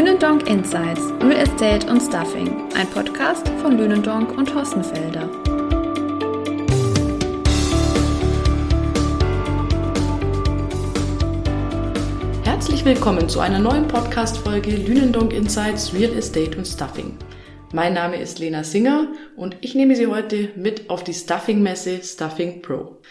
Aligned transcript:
Lünendonk 0.00 0.48
Insights, 0.48 1.12
Real 1.20 1.32
Estate 1.32 1.86
und 1.86 2.00
Stuffing, 2.00 2.72
ein 2.74 2.88
Podcast 2.88 3.46
von 3.60 3.76
Lünendonk 3.76 4.34
und 4.38 4.54
Hossenfelder. 4.54 5.28
Herzlich 12.44 12.82
willkommen 12.86 13.28
zu 13.28 13.40
einer 13.40 13.58
neuen 13.58 13.86
Podcast-Folge 13.88 14.70
Lünendonk 14.70 15.34
Insights, 15.34 15.92
Real 15.92 16.14
Estate 16.14 16.56
und 16.56 16.66
Stuffing. 16.66 17.18
Mein 17.74 17.92
Name 17.92 18.16
ist 18.16 18.38
Lena 18.38 18.64
Singer 18.64 19.08
und 19.36 19.58
ich 19.60 19.74
nehme 19.74 19.96
Sie 19.96 20.06
heute 20.06 20.48
mit 20.56 20.88
auf 20.88 21.04
die 21.04 21.12
Stuffing-Messe 21.12 22.02
Stuffing 22.02 22.62
Pro. 22.62 23.02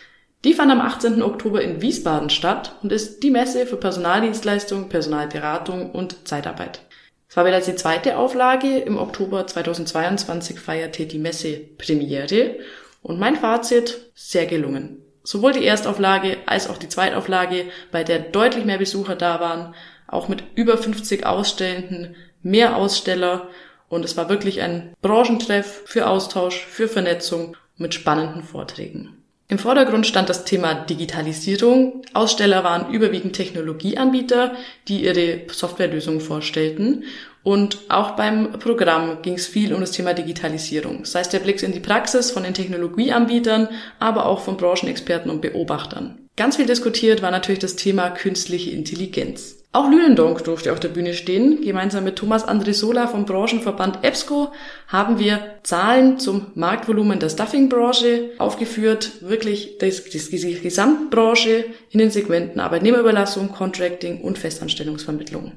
Die 0.45 0.53
fand 0.53 0.71
am 0.71 0.79
18. 0.79 1.21
Oktober 1.21 1.61
in 1.61 1.81
Wiesbaden 1.81 2.29
statt 2.29 2.75
und 2.81 2.93
ist 2.93 3.23
die 3.23 3.29
Messe 3.29 3.65
für 3.65 3.75
Personaldienstleistung, 3.75 4.87
Personalberatung 4.87 5.91
und 5.91 6.25
Zeitarbeit. 6.29 6.79
Es 7.27 7.35
war 7.35 7.43
bereits 7.43 7.65
die 7.65 7.75
zweite 7.75 8.17
Auflage. 8.17 8.77
Im 8.77 8.97
Oktober 8.97 9.45
2022 9.45 10.61
feierte 10.61 11.05
die 11.07 11.19
Messe 11.19 11.59
Premiere 11.77 12.55
und 13.01 13.19
mein 13.19 13.35
Fazit 13.35 14.11
sehr 14.15 14.45
gelungen. 14.45 15.03
Sowohl 15.23 15.51
die 15.51 15.65
Erstauflage 15.65 16.37
als 16.45 16.69
auch 16.69 16.77
die 16.77 16.87
Zweitauflage, 16.87 17.65
bei 17.91 18.05
der 18.05 18.19
deutlich 18.19 18.63
mehr 18.63 18.77
Besucher 18.77 19.17
da 19.17 19.41
waren, 19.41 19.75
auch 20.07 20.29
mit 20.29 20.43
über 20.55 20.77
50 20.77 21.25
Ausstellenden, 21.25 22.15
mehr 22.41 22.77
Aussteller 22.77 23.49
und 23.89 24.05
es 24.05 24.15
war 24.15 24.29
wirklich 24.29 24.61
ein 24.61 24.95
Branchentreff 25.01 25.81
für 25.85 26.07
Austausch, 26.07 26.65
für 26.65 26.87
Vernetzung 26.87 27.57
mit 27.75 27.93
spannenden 27.93 28.43
Vorträgen. 28.43 29.18
Im 29.51 29.57
Vordergrund 29.57 30.05
stand 30.05 30.29
das 30.29 30.45
Thema 30.45 30.75
Digitalisierung. 30.75 32.03
Aussteller 32.13 32.63
waren 32.63 32.93
überwiegend 32.93 33.35
Technologieanbieter, 33.35 34.53
die 34.87 35.05
ihre 35.05 35.41
Softwarelösungen 35.51 36.21
vorstellten. 36.21 37.05
Und 37.41 37.79
auch 37.89 38.11
beim 38.11 38.51
Programm 38.59 39.23
ging 39.23 39.33
es 39.33 39.47
viel 39.47 39.73
um 39.73 39.81
das 39.81 39.89
Thema 39.89 40.13
Digitalisierung. 40.13 41.03
Sei 41.05 41.21
es 41.21 41.29
der 41.29 41.39
Blick 41.39 41.63
in 41.63 41.71
die 41.71 41.79
Praxis 41.79 42.29
von 42.29 42.43
den 42.43 42.53
Technologieanbietern, 42.53 43.69
aber 43.97 44.27
auch 44.27 44.41
von 44.41 44.55
Branchenexperten 44.55 45.31
und 45.31 45.41
Beobachtern. 45.41 46.27
Ganz 46.35 46.57
viel 46.57 46.67
diskutiert 46.67 47.23
war 47.23 47.31
natürlich 47.31 47.59
das 47.59 47.75
Thema 47.75 48.11
künstliche 48.11 48.69
Intelligenz. 48.69 49.58
Auch 49.71 49.87
Lünendonk 49.87 50.43
durfte 50.43 50.73
auf 50.73 50.79
der 50.79 50.87
Bühne 50.87 51.13
stehen. 51.13 51.61
Gemeinsam 51.61 52.03
mit 52.03 52.15
Thomas 52.15 52.43
Andresola 52.43 53.05
vom 53.05 53.25
Branchenverband 53.25 54.03
EBSCO 54.03 54.51
haben 54.87 55.19
wir 55.19 55.59
Zahlen 55.61 56.17
zum 56.17 56.47
Marktvolumen 56.55 57.19
der 57.19 57.29
Stuffing-Branche 57.29 58.31
aufgeführt. 58.39 59.21
Wirklich 59.21 59.77
die 59.77 60.59
Gesamtbranche 60.61 61.65
in 61.91 61.99
den 61.99 62.09
Segmenten 62.09 62.59
Arbeitnehmerüberlassung, 62.59 63.51
Contracting 63.51 64.21
und 64.21 64.39
Festanstellungsvermittlung. 64.39 65.51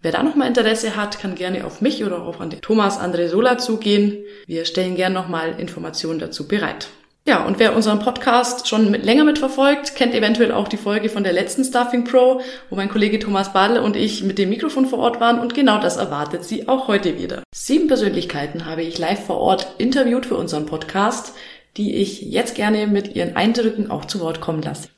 Wer 0.00 0.12
da 0.12 0.22
nochmal 0.22 0.46
Interesse 0.46 0.94
hat, 0.94 1.18
kann 1.18 1.34
gerne 1.34 1.64
auf 1.64 1.80
mich 1.80 2.04
oder 2.04 2.22
auch 2.22 2.38
an 2.38 2.50
den 2.50 2.60
Thomas 2.60 2.98
Andresola 2.98 3.58
zugehen. 3.58 4.22
Wir 4.46 4.64
stellen 4.64 4.94
gern 4.94 5.12
nochmal 5.12 5.58
Informationen 5.58 6.20
dazu 6.20 6.46
bereit. 6.46 6.86
Ja, 7.28 7.44
und 7.44 7.58
wer 7.58 7.74
unseren 7.74 7.98
Podcast 7.98 8.68
schon 8.68 8.88
mit, 8.92 9.04
länger 9.04 9.24
mitverfolgt, 9.24 9.96
kennt 9.96 10.14
eventuell 10.14 10.52
auch 10.52 10.68
die 10.68 10.76
Folge 10.76 11.08
von 11.08 11.24
der 11.24 11.32
letzten 11.32 11.64
Staffing 11.64 12.04
Pro, 12.04 12.40
wo 12.70 12.76
mein 12.76 12.88
Kollege 12.88 13.18
Thomas 13.18 13.52
Badl 13.52 13.78
und 13.78 13.96
ich 13.96 14.22
mit 14.22 14.38
dem 14.38 14.48
Mikrofon 14.48 14.86
vor 14.86 15.00
Ort 15.00 15.20
waren 15.20 15.40
und 15.40 15.52
genau 15.52 15.80
das 15.80 15.96
erwartet 15.96 16.44
sie 16.44 16.68
auch 16.68 16.86
heute 16.86 17.18
wieder. 17.18 17.42
Sieben 17.52 17.88
Persönlichkeiten 17.88 18.64
habe 18.64 18.84
ich 18.84 18.98
live 18.98 19.26
vor 19.26 19.38
Ort 19.38 19.74
interviewt 19.78 20.24
für 20.24 20.36
unseren 20.36 20.66
Podcast, 20.66 21.32
die 21.76 21.96
ich 21.96 22.22
jetzt 22.22 22.54
gerne 22.54 22.86
mit 22.86 23.16
ihren 23.16 23.34
Eindrücken 23.34 23.90
auch 23.90 24.04
zu 24.04 24.20
Wort 24.20 24.40
kommen 24.40 24.62
lasse. 24.62 24.90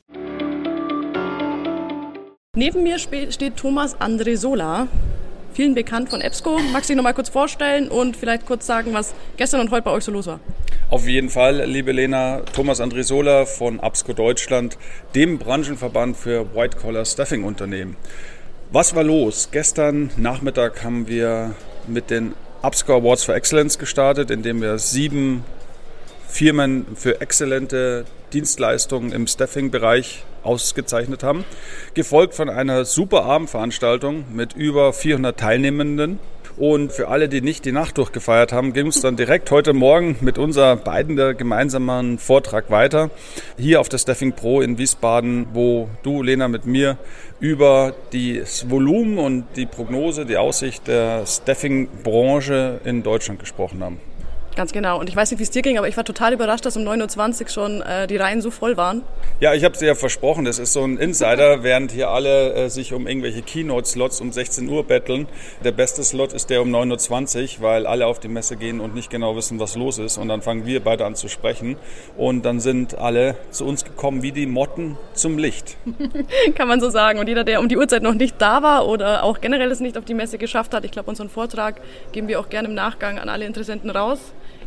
Neben 2.55 2.83
mir 2.83 2.99
steht 2.99 3.57
Thomas 3.57 3.99
Andresola, 3.99 4.87
vielen 5.53 5.75
bekannt 5.75 6.09
von 6.09 6.21
EBSCO. 6.21 6.59
Magst 6.71 6.89
du 6.89 6.93
dich 6.93 6.97
noch 6.97 7.03
mal 7.03 7.13
kurz 7.13 7.29
vorstellen 7.29 7.89
und 7.89 8.15
vielleicht 8.15 8.45
kurz 8.45 8.65
sagen, 8.65 8.93
was 8.93 9.13
gestern 9.37 9.61
und 9.61 9.71
heute 9.71 9.83
bei 9.83 9.91
euch 9.91 10.03
so 10.03 10.11
los 10.11 10.27
war? 10.27 10.39
Auf 10.89 11.07
jeden 11.07 11.29
Fall, 11.29 11.65
liebe 11.65 11.91
Lena, 11.91 12.41
Thomas 12.53 12.81
Andresola 12.81 13.45
von 13.45 13.79
ABSCO 13.79 14.13
Deutschland, 14.13 14.77
dem 15.13 15.37
Branchenverband 15.37 16.17
für 16.17 16.55
White-Collar 16.55 17.05
Staffing 17.05 17.43
Unternehmen. 17.43 17.95
Was 18.71 18.95
war 18.95 19.03
los? 19.03 19.49
Gestern 19.51 20.09
Nachmittag 20.17 20.83
haben 20.83 21.07
wir 21.07 21.55
mit 21.87 22.09
den 22.09 22.33
ABSCO 22.61 22.97
Awards 22.97 23.23
for 23.23 23.35
Excellence 23.35 23.77
gestartet, 23.77 24.31
indem 24.31 24.61
wir 24.61 24.77
sieben 24.79 25.43
Firmen 26.27 26.85
für 26.95 27.21
exzellente 27.21 28.05
Dienstleistungen 28.33 29.11
im 29.11 29.27
Staffing-Bereich 29.27 30.23
ausgezeichnet 30.43 31.23
haben. 31.23 31.45
Gefolgt 31.93 32.33
von 32.33 32.49
einer 32.49 32.85
super 32.85 33.23
Abendveranstaltung 33.23 34.25
mit 34.33 34.53
über 34.53 34.93
400 34.93 35.39
Teilnehmenden 35.39 36.19
und 36.59 36.91
für 36.91 37.07
alle, 37.07 37.29
die 37.29 37.39
nicht 37.39 37.63
die 37.63 37.71
Nacht 37.71 37.97
durchgefeiert 37.97 38.51
haben, 38.51 38.73
ging 38.73 38.87
es 38.87 38.99
dann 38.99 39.15
direkt 39.15 39.49
heute 39.49 39.71
Morgen 39.71 40.17
mit 40.19 40.37
unser 40.37 40.75
beiden 40.75 41.15
gemeinsamen 41.37 42.19
Vortrag 42.19 42.69
weiter. 42.69 43.11
Hier 43.57 43.79
auf 43.79 43.87
der 43.87 43.97
Staffing 43.97 44.33
Pro 44.33 44.59
in 44.59 44.77
Wiesbaden, 44.77 45.47
wo 45.53 45.87
du, 46.03 46.21
Lena, 46.21 46.49
mit 46.49 46.65
mir 46.65 46.97
über 47.39 47.95
das 48.11 48.69
Volumen 48.69 49.19
und 49.19 49.45
die 49.55 49.67
Prognose, 49.67 50.25
die 50.25 50.35
Aussicht 50.35 50.87
der 50.89 51.25
Staffing-Branche 51.25 52.81
in 52.83 53.03
Deutschland 53.03 53.39
gesprochen 53.39 53.81
haben. 53.81 54.08
Ganz 54.59 54.73
genau. 54.73 54.99
Und 54.99 55.07
ich 55.07 55.15
weiß 55.15 55.31
nicht, 55.31 55.39
wie 55.39 55.43
es 55.43 55.51
dir 55.51 55.61
ging, 55.61 55.77
aber 55.77 55.87
ich 55.87 55.95
war 55.95 56.03
total 56.03 56.33
überrascht, 56.33 56.65
dass 56.65 56.75
um 56.75 56.83
9.20 56.83 57.43
Uhr 57.43 57.47
schon 57.47 57.81
äh, 57.81 58.07
die 58.07 58.17
Reihen 58.17 58.41
so 58.41 58.51
voll 58.51 58.75
waren. 58.75 59.03
Ja, 59.39 59.53
ich 59.53 59.63
habe 59.63 59.71
es 59.71 59.79
dir 59.79 59.85
ja 59.85 59.95
versprochen, 59.95 60.43
das 60.43 60.59
ist 60.59 60.73
so 60.73 60.83
ein 60.83 60.97
Insider, 60.97 61.63
während 61.63 61.93
hier 61.93 62.09
alle 62.09 62.53
äh, 62.53 62.69
sich 62.69 62.91
um 62.91 63.07
irgendwelche 63.07 63.41
Keynote-Slots 63.41 64.19
um 64.19 64.33
16 64.33 64.67
Uhr 64.67 64.83
betteln. 64.83 65.29
Der 65.63 65.71
beste 65.71 66.03
Slot 66.03 66.33
ist 66.33 66.49
der 66.49 66.61
um 66.61 66.75
9.20 66.75 67.59
Uhr, 67.59 67.63
weil 67.63 67.87
alle 67.87 68.05
auf 68.05 68.19
die 68.19 68.27
Messe 68.27 68.57
gehen 68.57 68.81
und 68.81 68.93
nicht 68.93 69.09
genau 69.09 69.37
wissen, 69.37 69.61
was 69.61 69.77
los 69.77 69.97
ist. 69.97 70.17
Und 70.17 70.27
dann 70.27 70.41
fangen 70.41 70.65
wir 70.65 70.83
beide 70.83 71.05
an 71.05 71.15
zu 71.15 71.29
sprechen. 71.29 71.77
Und 72.17 72.43
dann 72.43 72.59
sind 72.59 72.97
alle 72.97 73.37
zu 73.51 73.65
uns 73.65 73.85
gekommen 73.85 74.23
wie 74.23 74.33
die 74.33 74.45
Motten 74.45 74.97
zum 75.13 75.37
Licht. 75.37 75.77
Kann 76.55 76.67
man 76.67 76.81
so 76.81 76.89
sagen. 76.89 77.19
Und 77.19 77.29
jeder, 77.29 77.45
der 77.45 77.61
um 77.61 77.69
die 77.69 77.77
Uhrzeit 77.77 78.03
noch 78.03 78.13
nicht 78.13 78.35
da 78.39 78.61
war 78.61 78.89
oder 78.89 79.23
auch 79.23 79.39
generell 79.39 79.71
es 79.71 79.79
nicht 79.79 79.97
auf 79.97 80.03
die 80.03 80.15
Messe 80.15 80.37
geschafft 80.37 80.73
hat, 80.73 80.83
ich 80.83 80.91
glaube, 80.91 81.09
unseren 81.09 81.29
Vortrag 81.29 81.79
geben 82.11 82.27
wir 82.27 82.41
auch 82.41 82.49
gerne 82.49 82.67
im 82.67 82.73
Nachgang 82.73 83.19
an 83.19 83.29
alle 83.29 83.45
Interessenten 83.45 83.89
raus 83.89 84.19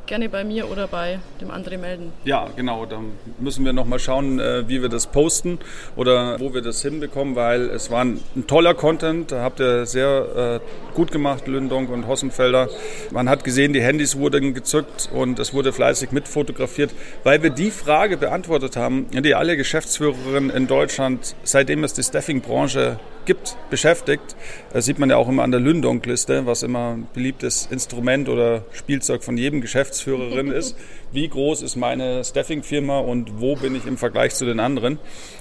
gerne 0.07 0.29
bei 0.29 0.45
mir 0.45 0.71
oder 0.71 0.89
bei 0.89 1.19
dem 1.41 1.51
André 1.51 1.79
melden. 1.79 2.13
Ja, 2.25 2.49
genau. 2.57 2.87
Dann 2.87 3.13
müssen 3.39 3.65
wir 3.65 3.73
nochmal 3.73 3.99
schauen, 3.99 4.41
äh, 4.41 4.69
wie 4.69 4.83
wir 4.83 4.89
das 4.89 5.07
posten 5.07 5.59
oder 5.97 6.39
wo 6.41 6.55
wir 6.55 6.63
das 6.63 6.83
hinbekommen, 6.83 7.37
weil 7.37 7.71
es 7.71 7.91
war 7.91 8.05
ein, 8.05 8.21
toller 8.47 8.75
Content. 8.75 9.33
Da 9.33 9.43
habt 9.43 9.61
ihr 9.61 9.87
sehr 9.87 10.61
äh, 10.62 10.95
gut 10.95 11.12
gemacht, 11.12 11.47
Lündonk 11.47 11.91
und 11.91 12.07
Hossenfelder. 12.07 12.69
Man 13.11 13.29
hat 13.29 13.45
gesehen, 13.45 13.73
die 13.73 13.83
Handys 13.83 14.17
wurden 14.17 14.55
gezückt 14.55 15.09
und 15.12 15.39
es 15.39 15.55
wurde 15.55 15.73
fleißig 15.73 16.12
mitfotografiert, 16.12 16.91
weil 17.25 17.43
wir 17.43 17.51
die 17.51 17.71
Frage 17.71 18.17
beantwortet 18.17 18.77
haben, 18.77 19.07
die 19.11 19.35
alle 19.35 19.57
Geschäftsführerinnen 19.57 20.51
in 20.51 20.67
Deutschland, 20.67 21.35
seitdem 21.45 21.85
es 21.85 21.95
die 21.95 22.03
Staffing-Branche 22.03 22.99
gibt, 23.25 23.57
beschäftigt. 23.71 24.37
Das 24.73 24.85
sieht 24.85 24.99
man 24.99 25.11
ja 25.11 25.17
auch 25.17 25.29
immer 25.29 25.43
an 25.43 25.51
der 25.51 25.61
Lündonk-Liste, 25.61 26.47
was 26.47 26.62
immer 26.62 26.95
ein 26.95 27.07
beliebtes 27.15 27.69
Instrument 27.71 28.29
oder 28.29 28.65
Spielzeug 28.73 29.23
von 29.23 29.37
jedem 29.37 29.61
Geschäftsführerin 29.93 30.51
ist. 30.51 30.77
Wie 31.13 31.29
groß 31.29 31.63
ist 31.63 31.77
meine 31.77 32.25
Staffing-Firma 32.25 32.99
und 32.99 33.41
wo 33.41 33.55
bin 33.55 33.75
ich 33.75 33.87
im 33.87 33.99
Vergleich 33.99 34.35
zu 34.35 34.47
den 34.47 34.61
anderen? 34.61 34.99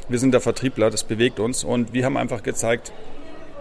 Wir 0.10 0.20
sind 0.20 0.34
der 0.34 0.42
Vertriebler, 0.42 0.90
das 0.90 1.04
bewegt 1.06 1.40
uns 1.40 1.64
und 1.64 1.94
wir 1.94 2.06
haben 2.06 2.18
einfach 2.18 2.44
gezeigt, 2.44 2.92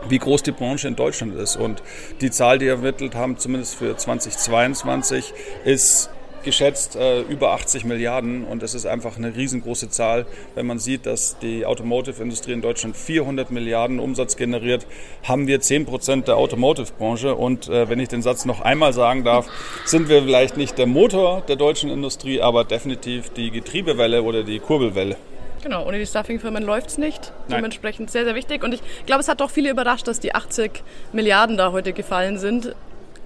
wie 0.09 0.19
groß 0.19 0.43
die 0.43 0.53
Branche 0.53 0.89
in 0.89 0.97
Deutschland 0.97 1.35
ist. 1.37 1.57
Und 1.57 1.83
die 2.21 2.31
Zahl, 2.31 2.59
die 2.59 2.67
wir 2.67 2.73
ermittelt 2.73 3.15
haben, 3.15 3.39
zumindest 3.39 3.77
für 3.77 3.97
2022, 3.97 5.33
ist 5.65 6.11
geschätzt 6.43 6.97
äh, 6.97 7.21
über 7.23 7.53
80 7.53 7.85
Milliarden 7.85 8.45
und 8.45 8.63
das 8.63 8.75
ist 8.75 8.87
einfach 8.87 9.17
eine 9.17 9.35
riesengroße 9.35 9.91
Zahl. 9.91 10.27
Wenn 10.55 10.67
man 10.67 10.79
sieht, 10.79 11.07
dass 11.07 11.39
die 11.39 11.67
Automotive-Industrie 11.67 12.53
in 12.53 12.63
Deutschland 12.63 12.97
400 12.97 13.51
Milliarden 13.51 13.99
Umsatz 13.99 14.37
generiert, 14.37 14.87
haben 15.23 15.47
wir 15.47 15.61
10 15.61 15.87
Prozent 15.87 16.29
der 16.29 16.37
Automotive-Branche 16.37 17.35
und 17.35 17.69
äh, 17.69 17.89
wenn 17.89 18.01
ich 18.01 18.09
den 18.09 18.23
Satz 18.23 18.45
noch 18.45 18.61
einmal 18.61 18.93
sagen 18.93 19.25
darf, 19.25 19.47
sind 19.85 20.09
wir 20.09 20.23
vielleicht 20.23 20.57
nicht 20.57 20.79
der 20.79 20.87
Motor 20.87 21.43
der 21.49 21.57
deutschen 21.57 21.91
Industrie, 21.91 22.41
aber 22.41 22.65
definitiv 22.65 23.31
die 23.31 23.51
Getriebewelle 23.51 24.23
oder 24.23 24.43
die 24.43 24.59
Kurbelwelle. 24.59 25.17
Genau, 25.63 25.87
ohne 25.87 25.99
die 25.99 26.07
Stuffing-Firmen 26.07 26.63
läuft 26.63 26.91
es 26.91 26.99
nicht. 26.99 27.33
Nein. 27.49 27.59
Dementsprechend 27.59 28.11
sehr, 28.11 28.25
sehr 28.25 28.35
wichtig. 28.35 28.65
Und 28.65 28.73
ich 28.73 28.81
glaube, 29.07 29.21
es 29.21 29.29
hat 29.29 29.41
doch 29.41 29.51
viele 29.51 29.71
überrascht, 29.71 30.09
dass 30.09 30.21
die 30.21 30.35
80 30.35 30.83
Milliarden 31.13 31.57
da 31.57 31.73
heute 31.73 31.93
gefallen 31.93 32.39
sind. 32.39 32.75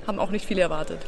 Haben 0.06 0.19
auch 0.19 0.31
nicht 0.31 0.44
viele 0.44 0.62
erwartet. 0.62 0.99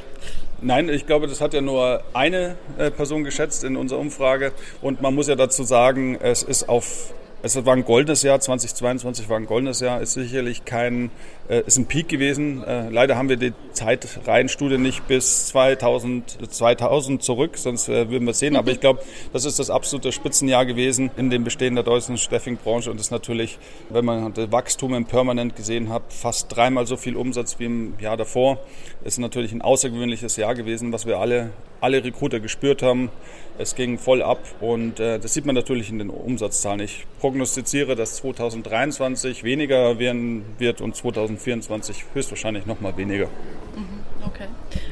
Nein, 0.62 0.88
ich 0.88 1.06
glaube, 1.06 1.26
das 1.26 1.42
hat 1.42 1.52
ja 1.52 1.60
nur 1.60 2.02
eine 2.14 2.56
äh, 2.78 2.90
Person 2.90 3.24
geschätzt 3.24 3.62
in 3.62 3.76
unserer 3.76 3.98
Umfrage. 3.98 4.52
Und 4.80 5.02
man 5.02 5.14
muss 5.14 5.28
ja 5.28 5.34
dazu 5.34 5.64
sagen, 5.64 6.18
es 6.20 6.42
ist 6.42 6.68
auf 6.68 7.12
Es 7.42 7.62
war 7.64 7.74
ein 7.74 7.84
goldenes 7.84 8.22
Jahr, 8.22 8.40
2022 8.40 9.28
war 9.28 9.36
ein 9.36 9.46
goldenes 9.46 9.80
Jahr, 9.80 10.00
ist 10.00 10.14
sicherlich 10.14 10.64
kein, 10.64 11.10
äh, 11.48 11.62
ist 11.66 11.78
ein 11.78 11.86
Peak 11.86 12.08
gewesen. 12.08 12.62
Äh, 12.64 12.90
leider 12.90 13.16
haben 13.16 13.28
wir 13.28 13.36
die 13.36 13.52
Zeitreihenstudie 13.72 14.78
nicht 14.78 15.06
bis 15.06 15.48
2000, 15.48 16.52
2000 16.52 17.22
zurück, 17.22 17.58
sonst 17.58 17.88
äh, 17.88 18.10
würden 18.10 18.24
wir 18.24 18.32
es 18.32 18.38
sehen. 18.38 18.56
Aber 18.56 18.70
ich 18.70 18.80
glaube, 18.80 19.00
das 19.32 19.44
ist 19.44 19.58
das 19.58 19.70
absolute 19.70 20.12
Spitzenjahr 20.12 20.66
gewesen 20.66 21.10
in 21.16 21.30
dem 21.30 21.44
Bestehen 21.44 21.74
der 21.74 21.84
deutschen 21.84 22.18
Steffing-Branche 22.18 22.90
und 22.90 23.00
ist 23.00 23.10
natürlich, 23.10 23.58
wenn 23.90 24.04
man 24.04 24.32
das 24.32 24.50
Wachstum 24.50 24.94
im 24.94 25.04
Permanent 25.04 25.56
gesehen 25.56 25.88
hat, 25.90 26.02
fast 26.08 26.54
dreimal 26.54 26.86
so 26.86 26.96
viel 26.96 27.16
Umsatz 27.16 27.58
wie 27.58 27.66
im 27.66 27.94
Jahr 28.00 28.16
davor. 28.16 28.58
Ist 29.04 29.18
natürlich 29.18 29.52
ein 29.52 29.62
außergewöhnliches 29.62 30.36
Jahr 30.36 30.54
gewesen, 30.54 30.92
was 30.92 31.06
wir 31.06 31.18
alle, 31.18 31.50
alle 31.80 32.02
Recruiter 32.02 32.40
gespürt 32.40 32.82
haben. 32.82 33.10
Es 33.58 33.74
ging 33.74 33.98
voll 33.98 34.22
ab 34.22 34.40
und 34.60 35.00
äh, 35.00 35.18
das 35.18 35.32
sieht 35.32 35.46
man 35.46 35.54
natürlich 35.54 35.88
in 35.88 35.98
den 35.98 36.10
Umsatzzahlen. 36.10 36.80
Ich 36.80 37.06
prognostiziere, 37.20 37.96
dass 37.96 38.16
2023 38.16 39.44
weniger 39.44 39.98
werden 39.98 40.44
wird 40.58 40.82
und 40.82 40.94
2024 40.94 41.35
höchstwahrscheinlich 41.36 42.66
noch 42.66 42.80
mal 42.80 42.96
weniger. 42.96 43.26
Mhm, 43.26 44.26
okay. 44.26 44.46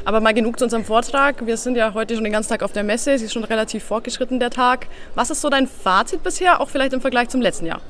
Aber 0.05 0.21
mal 0.21 0.35
genug 0.35 0.59
zu 0.59 0.65
unserem 0.65 0.85
Vortrag. 0.85 1.47
Wir 1.47 1.57
sind 1.57 1.77
ja 1.77 1.95
heute 1.95 2.15
schon 2.15 2.25
den 2.25 2.33
ganzen 2.33 2.51
Tag 2.51 2.63
auf 2.63 2.73
der 2.73 2.83
Messe. 2.83 3.13
Es 3.13 3.23
ist 3.23 3.33
schon 3.33 3.45
relativ 3.45 3.85
fortgeschritten 3.85 4.41
der 4.41 4.51
Tag. 4.51 4.87
Was 5.15 5.31
ist 5.31 5.41
so 5.41 5.49
dein 5.49 5.67
Fazit 5.67 6.23
bisher, 6.23 6.61
auch 6.61 6.69
vielleicht 6.69 6.93
im 6.93 7.01
Vergleich 7.01 7.29
zum 7.29 7.41
letzten 7.41 7.67
Jahr? 7.67 7.81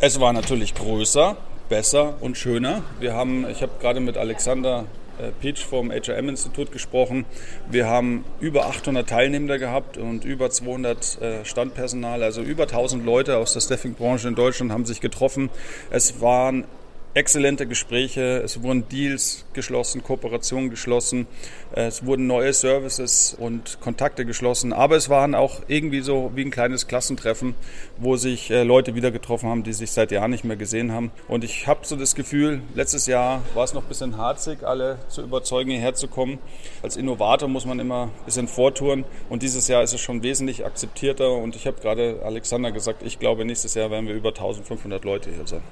Es 0.00 0.18
war 0.20 0.32
natürlich 0.32 0.74
größer, 0.74 1.36
besser 1.68 2.14
und 2.20 2.36
schöner. 2.36 2.82
Wir 3.00 3.14
haben, 3.14 3.46
ich 3.48 3.62
habe 3.62 3.72
gerade 3.80 4.00
mit 4.00 4.16
Alexander 4.16 4.86
äh, 5.18 5.30
Peach 5.40 5.64
vom 5.64 5.90
HRM-Institut 5.90 6.72
gesprochen. 6.72 7.24
Wir 7.70 7.86
haben 7.86 8.24
über 8.40 8.66
800 8.66 9.08
Teilnehmer 9.08 9.58
gehabt 9.58 9.96
und 9.96 10.24
über 10.24 10.50
200 10.50 11.22
äh, 11.22 11.44
Standpersonal, 11.44 12.22
also 12.22 12.42
über 12.42 12.64
1000 12.64 13.04
Leute 13.04 13.36
aus 13.36 13.52
der 13.52 13.60
Staffing-Branche 13.60 14.28
in 14.28 14.34
Deutschland 14.34 14.72
haben 14.72 14.84
sich 14.86 15.00
getroffen. 15.00 15.50
Es 15.90 16.20
waren 16.20 16.64
exzellente 17.14 17.66
Gespräche, 17.66 18.40
es 18.42 18.62
wurden 18.62 18.88
Deals 18.88 19.44
geschlossen, 19.52 20.02
Kooperationen 20.02 20.70
geschlossen, 20.70 21.26
es 21.72 22.06
wurden 22.06 22.26
neue 22.26 22.52
Services 22.52 23.36
und 23.38 23.80
Kontakte 23.80 24.24
geschlossen, 24.24 24.72
aber 24.72 24.96
es 24.96 25.10
waren 25.10 25.34
auch 25.34 25.60
irgendwie 25.68 26.00
so 26.00 26.32
wie 26.34 26.42
ein 26.42 26.50
kleines 26.50 26.86
Klassentreffen, 26.86 27.54
wo 27.98 28.16
sich 28.16 28.50
äh, 28.50 28.62
Leute 28.62 28.94
wieder 28.94 29.10
getroffen 29.10 29.48
haben, 29.50 29.62
die 29.62 29.74
sich 29.74 29.90
seit 29.90 30.10
Jahren 30.10 30.30
nicht 30.30 30.44
mehr 30.44 30.56
gesehen 30.56 30.92
haben. 30.92 31.12
Und 31.28 31.44
ich 31.44 31.66
habe 31.66 31.80
so 31.84 31.96
das 31.96 32.14
Gefühl, 32.14 32.62
letztes 32.74 33.06
Jahr 33.06 33.42
war 33.54 33.64
es 33.64 33.74
noch 33.74 33.82
ein 33.82 33.88
bisschen 33.88 34.16
harzig, 34.16 34.62
alle 34.62 34.98
zu 35.08 35.22
überzeugen, 35.22 35.70
hierher 35.70 35.94
zu 35.94 36.08
kommen. 36.08 36.38
Als 36.82 36.96
Innovator 36.96 37.48
muss 37.48 37.66
man 37.66 37.78
immer 37.78 38.04
ein 38.04 38.24
bisschen 38.24 38.48
vortouren 38.48 39.04
und 39.28 39.42
dieses 39.42 39.68
Jahr 39.68 39.82
ist 39.82 39.92
es 39.92 40.00
schon 40.00 40.22
wesentlich 40.22 40.64
akzeptierter 40.64 41.32
und 41.32 41.56
ich 41.56 41.66
habe 41.66 41.80
gerade 41.80 42.20
Alexander 42.24 42.72
gesagt, 42.72 43.02
ich 43.02 43.18
glaube, 43.18 43.44
nächstes 43.44 43.74
Jahr 43.74 43.90
werden 43.90 44.08
wir 44.08 44.14
über 44.14 44.30
1500 44.30 45.04
Leute 45.04 45.30
hier 45.30 45.46
sein. 45.46 45.62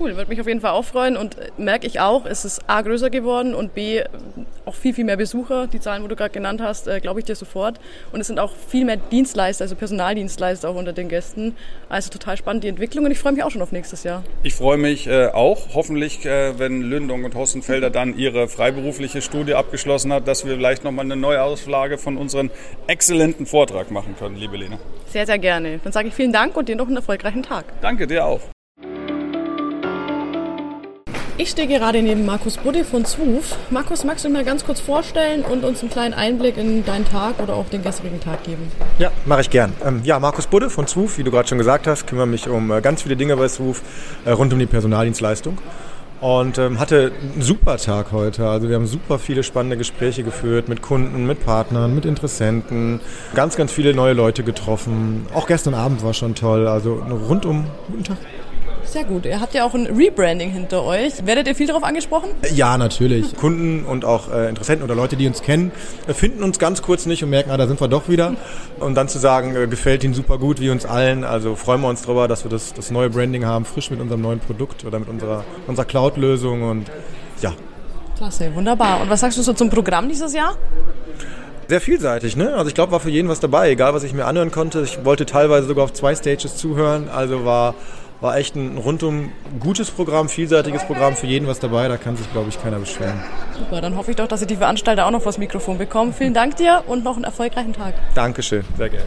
Cool, 0.00 0.16
würde 0.16 0.30
mich 0.30 0.40
auf 0.40 0.46
jeden 0.46 0.62
Fall 0.62 0.70
auch 0.70 0.86
freuen 0.86 1.18
und 1.18 1.36
äh, 1.36 1.50
merke 1.58 1.86
ich 1.86 2.00
auch, 2.00 2.24
es 2.24 2.46
ist 2.46 2.62
A 2.68 2.80
größer 2.80 3.10
geworden 3.10 3.54
und 3.54 3.74
B 3.74 4.02
auch 4.64 4.74
viel, 4.74 4.94
viel 4.94 5.04
mehr 5.04 5.18
Besucher. 5.18 5.66
Die 5.66 5.78
Zahlen, 5.78 6.02
wo 6.02 6.08
du 6.08 6.16
gerade 6.16 6.32
genannt 6.32 6.62
hast, 6.62 6.88
äh, 6.88 7.00
glaube 7.00 7.20
ich 7.20 7.26
dir 7.26 7.34
sofort. 7.34 7.78
Und 8.10 8.20
es 8.20 8.28
sind 8.28 8.38
auch 8.38 8.52
viel 8.68 8.86
mehr 8.86 8.96
Dienstleister, 8.96 9.64
also 9.64 9.76
Personaldienstleister 9.76 10.70
auch 10.70 10.74
unter 10.74 10.94
den 10.94 11.10
Gästen. 11.10 11.54
Also 11.90 12.08
total 12.08 12.38
spannend 12.38 12.64
die 12.64 12.68
Entwicklung 12.68 13.04
und 13.04 13.10
ich 13.10 13.18
freue 13.18 13.32
mich 13.32 13.42
auch 13.42 13.50
schon 13.50 13.60
auf 13.60 13.72
nächstes 13.72 14.02
Jahr. 14.02 14.24
Ich 14.42 14.54
freue 14.54 14.78
mich 14.78 15.06
äh, 15.06 15.26
auch, 15.26 15.74
hoffentlich, 15.74 16.24
äh, 16.24 16.58
wenn 16.58 16.80
Lündung 16.80 17.24
und 17.24 17.34
Hossenfelder 17.34 17.90
dann 17.90 18.16
ihre 18.16 18.48
freiberufliche 18.48 19.20
Studie 19.20 19.52
abgeschlossen 19.52 20.14
hat, 20.14 20.26
dass 20.26 20.46
wir 20.46 20.54
vielleicht 20.54 20.82
nochmal 20.82 21.04
eine 21.04 21.16
Neuauflage 21.16 21.98
von 21.98 22.16
unserem 22.16 22.50
exzellenten 22.86 23.44
Vortrag 23.44 23.90
machen 23.90 24.14
können, 24.18 24.36
liebe 24.36 24.56
Lena. 24.56 24.78
Sehr, 25.08 25.26
sehr 25.26 25.38
gerne. 25.38 25.78
Dann 25.84 25.92
sage 25.92 26.08
ich 26.08 26.14
vielen 26.14 26.32
Dank 26.32 26.56
und 26.56 26.70
dir 26.70 26.76
noch 26.76 26.86
einen 26.86 26.96
erfolgreichen 26.96 27.42
Tag. 27.42 27.66
Danke 27.82 28.06
dir 28.06 28.24
auch. 28.24 28.40
Ich 31.40 31.48
stehe 31.48 31.66
gerade 31.66 32.02
neben 32.02 32.26
Markus 32.26 32.58
Budde 32.58 32.84
von 32.84 33.06
ZWUF. 33.06 33.56
Markus, 33.70 34.04
magst 34.04 34.26
du 34.26 34.28
mal 34.28 34.44
ganz 34.44 34.62
kurz 34.62 34.78
vorstellen 34.78 35.40
und 35.42 35.64
uns 35.64 35.80
einen 35.80 35.90
kleinen 35.90 36.12
Einblick 36.12 36.58
in 36.58 36.84
deinen 36.84 37.06
Tag 37.06 37.40
oder 37.42 37.54
auch 37.54 37.66
den 37.70 37.82
gestrigen 37.82 38.20
Tag 38.20 38.44
geben? 38.44 38.70
Ja, 38.98 39.10
mache 39.24 39.40
ich 39.40 39.48
gern. 39.48 39.72
Ähm, 39.82 40.02
ja, 40.04 40.20
Markus 40.20 40.46
Budde 40.46 40.68
von 40.68 40.86
ZWUF, 40.86 41.16
wie 41.16 41.24
du 41.24 41.30
gerade 41.30 41.48
schon 41.48 41.56
gesagt 41.56 41.86
hast, 41.86 42.06
kümmere 42.06 42.26
mich 42.26 42.46
um 42.46 42.70
äh, 42.70 42.82
ganz 42.82 43.00
viele 43.00 43.16
Dinge 43.16 43.38
bei 43.38 43.48
ZWUF 43.48 43.80
äh, 44.26 44.32
rund 44.32 44.52
um 44.52 44.58
die 44.58 44.66
Personaldienstleistung. 44.66 45.56
Und 46.20 46.58
ähm, 46.58 46.78
hatte 46.78 47.12
einen 47.32 47.40
super 47.40 47.78
Tag 47.78 48.12
heute. 48.12 48.46
Also 48.46 48.68
wir 48.68 48.76
haben 48.76 48.86
super 48.86 49.18
viele 49.18 49.42
spannende 49.42 49.78
Gespräche 49.78 50.22
geführt 50.22 50.68
mit 50.68 50.82
Kunden, 50.82 51.26
mit 51.26 51.42
Partnern, 51.42 51.94
mit 51.94 52.04
Interessenten. 52.04 53.00
Ganz, 53.34 53.56
ganz 53.56 53.72
viele 53.72 53.94
neue 53.94 54.12
Leute 54.12 54.42
getroffen. 54.42 55.26
Auch 55.32 55.46
gestern 55.46 55.72
Abend 55.72 56.04
war 56.04 56.12
schon 56.12 56.34
toll. 56.34 56.68
Also 56.68 57.02
rundum 57.30 57.64
guten 57.88 58.04
Tag. 58.04 58.18
Sehr 58.90 59.04
gut. 59.04 59.24
Ihr 59.24 59.40
habt 59.40 59.54
ja 59.54 59.64
auch 59.64 59.72
ein 59.74 59.86
Rebranding 59.86 60.50
hinter 60.50 60.82
euch. 60.82 61.24
Werdet 61.24 61.46
ihr 61.46 61.54
viel 61.54 61.68
darauf 61.68 61.84
angesprochen? 61.84 62.30
Ja, 62.52 62.76
natürlich. 62.76 63.36
Kunden 63.36 63.84
und 63.84 64.04
auch 64.04 64.32
äh, 64.32 64.48
Interessenten 64.48 64.84
oder 64.84 64.96
Leute, 64.96 65.14
die 65.14 65.28
uns 65.28 65.42
kennen, 65.42 65.70
äh, 66.08 66.12
finden 66.12 66.42
uns 66.42 66.58
ganz 66.58 66.82
kurz 66.82 67.06
nicht 67.06 67.22
und 67.22 67.30
merken, 67.30 67.52
ah, 67.52 67.56
da 67.56 67.68
sind 67.68 67.80
wir 67.80 67.86
doch 67.86 68.08
wieder. 68.08 68.34
Und 68.80 68.96
dann 68.96 69.08
zu 69.08 69.18
sagen, 69.18 69.54
äh, 69.54 69.68
gefällt 69.68 70.02
ihnen 70.02 70.14
super 70.14 70.38
gut, 70.38 70.60
wie 70.60 70.70
uns 70.70 70.86
allen. 70.86 71.22
Also 71.22 71.54
freuen 71.54 71.82
wir 71.82 71.88
uns 71.88 72.02
darüber, 72.02 72.26
dass 72.26 72.44
wir 72.44 72.50
das, 72.50 72.72
das 72.72 72.90
neue 72.90 73.10
Branding 73.10 73.44
haben, 73.44 73.64
frisch 73.64 73.90
mit 73.90 74.00
unserem 74.00 74.22
neuen 74.22 74.40
Produkt 74.40 74.84
oder 74.84 74.98
mit 74.98 75.08
unserer, 75.08 75.44
unserer 75.68 75.84
Cloud-Lösung 75.84 76.62
und 76.62 76.90
ja. 77.42 77.52
Klasse, 78.16 78.52
wunderbar. 78.56 79.02
Und 79.02 79.10
was 79.10 79.20
sagst 79.20 79.38
du 79.38 79.42
so 79.42 79.52
zum 79.52 79.70
Programm 79.70 80.08
dieses 80.08 80.34
Jahr? 80.34 80.56
sehr 81.68 81.80
vielseitig, 81.80 82.34
ne? 82.34 82.54
Also 82.54 82.66
ich 82.66 82.74
glaube, 82.74 82.90
war 82.90 82.98
für 82.98 83.10
jeden 83.10 83.28
was 83.28 83.38
dabei, 83.38 83.70
egal 83.70 83.94
was 83.94 84.02
ich 84.02 84.12
mir 84.12 84.24
anhören 84.24 84.50
konnte. 84.50 84.80
Ich 84.80 85.04
wollte 85.04 85.24
teilweise 85.24 85.68
sogar 85.68 85.84
auf 85.84 85.92
zwei 85.92 86.16
Stages 86.16 86.56
zuhören, 86.56 87.08
also 87.08 87.44
war 87.44 87.76
war 88.20 88.36
echt 88.36 88.54
ein 88.54 88.76
rundum 88.76 89.32
gutes 89.58 89.90
Programm, 89.90 90.28
vielseitiges 90.28 90.84
Programm, 90.84 91.16
für 91.16 91.26
jeden 91.26 91.46
was 91.48 91.58
dabei, 91.58 91.88
da 91.88 91.96
kann 91.96 92.16
sich, 92.16 92.30
glaube 92.32 92.50
ich, 92.50 92.62
keiner 92.62 92.78
beschweren. 92.78 93.22
Super, 93.56 93.80
dann 93.80 93.96
hoffe 93.96 94.10
ich 94.10 94.16
doch, 94.16 94.28
dass 94.28 94.40
Sie 94.40 94.46
die 94.46 94.56
Veranstalter 94.56 95.06
auch 95.06 95.10
noch 95.10 95.22
vors 95.22 95.38
Mikrofon 95.38 95.78
bekommen. 95.78 96.12
Vielen 96.12 96.34
Dank 96.34 96.56
dir 96.56 96.84
und 96.86 97.04
noch 97.04 97.16
einen 97.16 97.24
erfolgreichen 97.24 97.72
Tag. 97.72 97.94
Dankeschön, 98.14 98.64
sehr 98.76 98.90
gerne. 98.90 99.06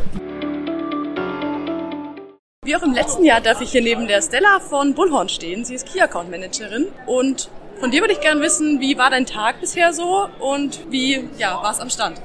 Wie 2.65 2.75
auch 2.75 2.83
im 2.83 2.94
letzten 2.94 3.25
Jahr 3.25 3.42
darf 3.42 3.60
ich 3.62 3.71
hier 3.71 3.81
neben 3.81 4.07
der 4.07 4.21
Stella 4.21 4.60
von 4.62 4.94
Bullhorn 4.94 5.27
stehen. 5.27 5.66
Sie 5.66 5.75
ist 5.75 5.86
Key 5.86 6.00
Account 6.00 6.31
Managerin 6.31 6.88
und 7.06 7.50
von 7.80 7.92
dir 7.92 8.01
würde 8.01 8.13
ich 8.13 8.21
gerne 8.21 8.39
wissen, 8.39 8.80
wie 8.80 8.98
war 8.98 9.09
dein 9.09 9.25
Tag 9.25 9.59
bisher 9.59 9.92
so 9.92 10.30
und 10.39 10.80
wie 10.89 11.27
ja, 11.38 11.62
war 11.62 11.71
es 11.71 11.81
am 11.81 11.89
Stand? 11.89 12.21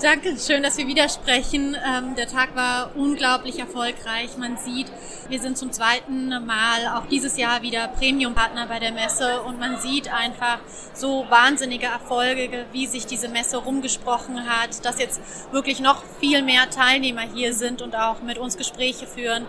Danke, 0.00 0.36
schön, 0.38 0.62
dass 0.62 0.78
wir 0.78 0.86
wieder 0.86 1.08
sprechen. 1.08 1.74
Ähm, 1.74 2.14
der 2.14 2.28
Tag 2.28 2.54
war 2.54 2.92
unglaublich 2.94 3.58
erfolgreich. 3.58 4.36
Man 4.38 4.56
sieht, 4.56 4.86
wir 5.28 5.40
sind 5.40 5.58
zum 5.58 5.72
zweiten 5.72 6.28
Mal 6.28 6.86
auch 6.94 7.06
dieses 7.06 7.36
Jahr 7.36 7.62
wieder 7.62 7.88
Premium-Partner 7.88 8.68
bei 8.68 8.78
der 8.78 8.92
Messe 8.92 9.42
und 9.42 9.58
man 9.58 9.80
sieht 9.80 10.14
einfach 10.14 10.60
so 10.94 11.26
wahnsinnige 11.30 11.86
Erfolge, 11.86 12.66
wie 12.70 12.86
sich 12.86 13.06
diese 13.06 13.28
Messe 13.28 13.56
rumgesprochen 13.56 14.48
hat, 14.48 14.84
dass 14.84 15.00
jetzt 15.00 15.20
wirklich 15.50 15.80
noch 15.80 16.04
viel 16.20 16.42
mehr 16.42 16.70
Teilnehmer 16.70 17.22
hier 17.34 17.52
sind 17.52 17.82
und 17.82 17.96
auch 17.96 18.22
mit 18.22 18.38
uns 18.38 18.56
Gespräche 18.56 19.08
führen 19.08 19.46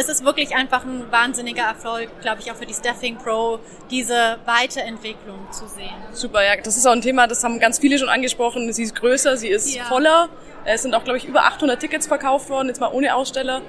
es 0.00 0.08
ist 0.08 0.24
wirklich 0.24 0.56
einfach 0.56 0.84
ein 0.84 1.10
wahnsinniger 1.10 1.62
Erfolg, 1.62 2.08
glaube 2.22 2.40
ich, 2.40 2.50
auch 2.50 2.56
für 2.56 2.64
die 2.64 2.74
Staffing 2.74 3.16
Pro, 3.16 3.58
diese 3.90 4.38
Weiterentwicklung 4.46 5.38
zu 5.52 5.68
sehen. 5.68 5.94
Super, 6.12 6.42
ja, 6.42 6.56
das 6.56 6.76
ist 6.76 6.86
auch 6.86 6.92
ein 6.92 7.02
Thema, 7.02 7.26
das 7.26 7.44
haben 7.44 7.60
ganz 7.60 7.78
viele 7.78 7.98
schon 7.98 8.08
angesprochen. 8.08 8.72
Sie 8.72 8.82
ist 8.82 8.94
größer, 8.94 9.36
sie 9.36 9.48
ist 9.48 9.74
ja. 9.74 9.84
voller. 9.84 10.28
Es 10.64 10.82
sind 10.82 10.94
auch, 10.94 11.04
glaube 11.04 11.18
ich, 11.18 11.26
über 11.26 11.44
800 11.44 11.78
Tickets 11.78 12.06
verkauft 12.06 12.48
worden, 12.48 12.68
jetzt 12.68 12.80
mal 12.80 12.90
ohne 12.92 13.14
Aussteller 13.14 13.60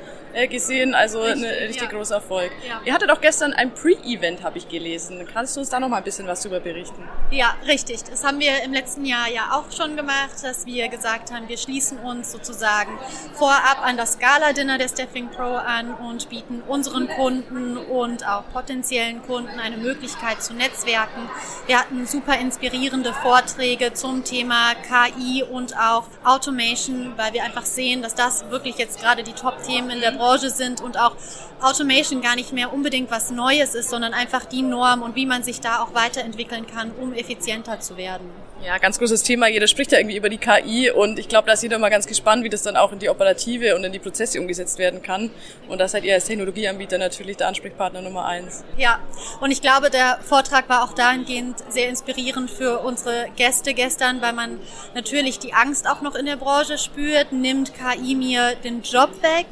gesehen. 0.50 0.96
Also 0.96 1.22
ein 1.22 1.44
richtig 1.44 1.84
ja. 1.84 1.88
großer 1.88 2.16
Erfolg. 2.16 2.52
Ja. 2.68 2.82
Ihr 2.86 2.94
hattet 2.94 3.12
auch 3.12 3.22
gestern 3.22 3.54
ein 3.54 3.74
Pre-Event, 3.74 4.44
habe 4.44 4.58
ich 4.58 4.68
gelesen. 4.68 5.28
Kannst 5.32 5.56
du 5.56 5.60
uns 5.62 5.70
da 5.70 5.80
noch 5.80 5.90
mal 5.90 5.98
ein 5.98 6.04
bisschen 6.04 6.28
was 6.28 6.42
darüber 6.42 6.60
berichten? 6.60 7.08
Ja, 7.32 7.56
richtig. 7.68 8.04
Das 8.04 8.24
haben 8.24 8.40
wir 8.40 8.64
im 8.64 8.74
letzten 8.74 9.06
Jahr 9.06 9.30
ja 9.30 9.52
auch 9.54 9.72
schon 9.76 9.96
gemacht, 9.96 10.44
dass 10.44 10.66
wir 10.66 10.88
gesagt 10.90 11.32
haben, 11.32 11.48
wir 11.48 11.58
schließen 11.58 12.00
uns 12.00 12.32
sozusagen 12.32 12.98
vorab 13.34 13.80
an 13.82 13.98
das 13.98 14.20
Gala-Dinner 14.20 14.78
der 14.78 14.90
Staffing 14.90 15.30
Pro 15.30 15.56
an 15.56 15.94
und 15.94 16.30
bieten 16.30 16.62
unseren 16.68 17.08
Kunden 17.08 17.78
und 17.78 18.28
auch 18.28 18.44
potenziellen 18.52 19.22
Kunden 19.24 19.60
eine 19.60 19.78
Möglichkeit 19.78 20.44
zu 20.44 20.54
netzwerken. 20.54 21.30
Wir 21.68 21.80
hatten 21.80 22.06
super 22.06 22.38
inspirierende 22.40 23.14
Vorträge 23.14 23.94
zum 23.94 24.24
Thema 24.24 24.74
KI 24.76 25.44
und 25.44 25.78
auch 25.78 26.06
Automation, 26.24 27.14
weil 27.18 27.34
wir 27.34 27.44
einfach 27.44 27.66
sehen, 27.66 28.02
dass 28.02 28.16
das 28.16 28.50
wirklich 28.50 28.78
jetzt 28.78 29.00
gerade 29.00 29.24
die 29.24 29.34
Top-Themen 29.34 29.90
in 29.92 30.02
der 30.02 30.12
Branche 30.22 30.52
sind 30.52 30.82
und 30.82 31.00
auch 31.00 31.16
Automation 31.62 32.22
gar 32.22 32.36
nicht 32.36 32.54
mehr 32.54 32.72
unbedingt 32.72 33.10
was 33.10 33.32
Neues 33.32 33.74
ist, 33.74 33.90
sondern 33.90 34.14
einfach 34.14 34.46
die 34.46 34.62
Norm 34.62 35.02
und 35.02 35.16
wie 35.16 35.26
man 35.26 35.42
sich 35.42 35.62
da 35.62 35.82
auch 35.82 35.96
weiterentwickeln 35.96 36.68
kann, 36.68 36.92
um 36.92 37.14
effizienter 37.14 37.80
zu 37.80 37.98
werden. 37.98 38.30
Ja, 38.64 38.78
ganz 38.78 39.00
großes 39.00 39.24
Thema. 39.24 39.48
Jeder 39.48 39.66
spricht 39.66 39.92
ja 39.92 39.98
irgendwie 39.98 40.18
über 40.18 40.30
die 40.30 40.38
KI 40.38 40.92
und 40.92 41.18
ich 41.18 41.28
glaube, 41.28 41.48
da 41.48 41.54
ist 41.54 41.64
jeder 41.64 41.80
mal 41.80 41.90
ganz 41.90 42.06
gespannt, 42.06 42.44
wie 42.44 42.50
das 42.50 42.62
dann 42.62 42.78
auch 42.78 42.92
in 42.92 43.00
die 43.00 43.10
Operative 43.10 43.76
und 43.76 43.84
in 43.84 43.92
die 43.92 43.98
Prozesse 43.98 44.40
umgesetzt 44.40 44.78
werden 44.78 45.02
kann. 45.02 45.32
Und 45.68 45.82
da 45.82 45.88
seid 45.88 46.04
ihr 46.04 46.14
als 46.14 46.26
Technologieanbieter 46.26 47.00
natürlich 47.00 47.38
der 47.38 47.48
Ansprechpartner 47.48 48.04
Nummer 48.04 48.26
eins. 48.26 48.64
Ja, 48.78 49.00
und 49.40 49.50
ich 49.50 49.62
glaube, 49.62 49.90
der 49.90 50.20
Vortrag 50.22 50.70
war 50.70 50.84
auch 50.84 50.94
dahingehend 50.94 51.58
sehr 51.70 51.90
inspirierend 51.90 52.52
für 52.52 52.82
unsere 52.82 53.30
Gäste 53.36 53.74
gestern, 53.74 54.22
weil 54.22 54.34
man 54.34 54.60
natürlich 54.94 55.40
die 55.40 55.54
Angst 55.54 55.90
auch 55.90 56.02
noch 56.02 56.14
in 56.14 56.28
der 56.28 56.36
Branche 56.36 56.78
spürt, 56.78 57.32
nimmt 57.32 57.74
KI 57.74 58.14
mir 58.14 58.54
den 58.64 58.84
Job 58.84 59.10
weg. 59.24 59.48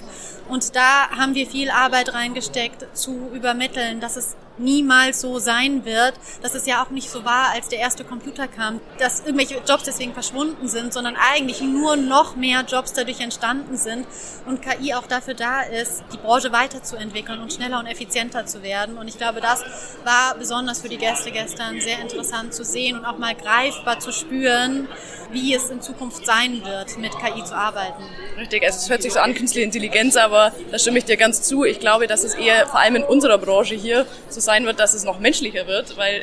Und 0.50 0.76
da 0.76 1.10
haben 1.12 1.36
wir 1.36 1.48
viel 1.48 1.70
Arbeit 1.70 2.14
reingesteckt, 2.14 2.86
zu 2.98 3.30
übermitteln, 3.34 4.00
dass 4.00 4.18
es 4.18 4.36
niemals 4.60 5.22
so 5.22 5.40
sein 5.40 5.86
wird. 5.86 6.14
dass 6.42 6.56
es 6.56 6.66
ja 6.66 6.84
auch 6.84 6.90
nicht 6.90 7.10
so 7.10 7.26
war, 7.26 7.52
als 7.54 7.70
der 7.70 7.80
erste 7.80 8.04
Computer 8.04 8.48
kam, 8.48 8.80
dass 8.98 9.22
irgendwelche 9.22 9.62
Jobs 9.68 9.84
deswegen 9.84 10.14
verschwunden 10.14 10.68
sind, 10.68 10.94
sondern 10.94 11.16
eigentlich 11.16 11.62
nur 11.62 11.96
noch 11.96 12.36
mehr 12.36 12.64
Jobs 12.68 12.94
dadurch 12.94 13.20
entstanden 13.20 13.78
sind 13.78 14.06
und 14.46 14.62
KI 14.62 14.94
auch 14.94 15.08
dafür 15.08 15.34
da 15.34 15.62
ist, 15.62 16.04
die 16.14 16.18
Branche 16.18 16.52
weiterzuentwickeln 16.52 17.40
und 17.40 17.54
schneller 17.54 17.80
und 17.80 17.88
effizienter 17.88 18.46
zu 18.46 18.64
werden. 18.64 18.98
Und 18.98 19.08
ich 19.08 19.18
glaube, 19.18 19.42
das 19.42 19.64
war 20.04 20.36
besonders 20.38 20.82
für 20.82 20.90
die 20.90 20.98
Gäste 20.98 21.32
gestern 21.32 21.80
sehr 21.82 22.00
interessant 22.00 22.54
zu 22.54 22.64
sehen 22.64 22.98
und 22.98 23.06
auch 23.06 23.18
mal 23.18 23.36
greifbar 23.36 24.00
zu 24.00 24.12
spüren, 24.12 24.88
wie 25.32 25.54
es 25.54 25.70
in 25.70 25.82
Zukunft 25.82 26.26
sein 26.26 26.64
wird, 26.64 26.98
mit 26.98 27.12
KI 27.12 27.44
zu 27.44 27.56
arbeiten. 27.56 28.04
Richtig, 28.38 28.64
also 28.64 28.78
es 28.78 28.90
hört 28.90 29.02
sich 29.02 29.14
so 29.14 29.20
an, 29.20 29.34
künstliche 29.34 29.66
Intelligenz, 29.66 30.18
aber 30.40 30.56
da 30.72 30.80
stimme 30.80 31.00
ich 31.00 31.06
dir 31.06 31.18
ganz 31.18 31.42
zu. 31.42 31.64
Ich 31.64 31.80
glaube, 31.80 32.08
dass 32.08 32.24
es 32.24 32.36
eher 32.36 32.68
vor 32.68 32.80
allem 32.80 32.98
in 32.98 33.04
unserer 33.04 33.38
Branche 33.38 33.76
hier 33.76 34.06
so 34.30 34.40
sein 34.40 34.66
wird, 34.66 34.80
dass 34.80 34.94
es 34.94 35.04
noch 35.04 35.20
menschlicher 35.20 35.68
wird, 35.68 35.98
weil 35.98 36.22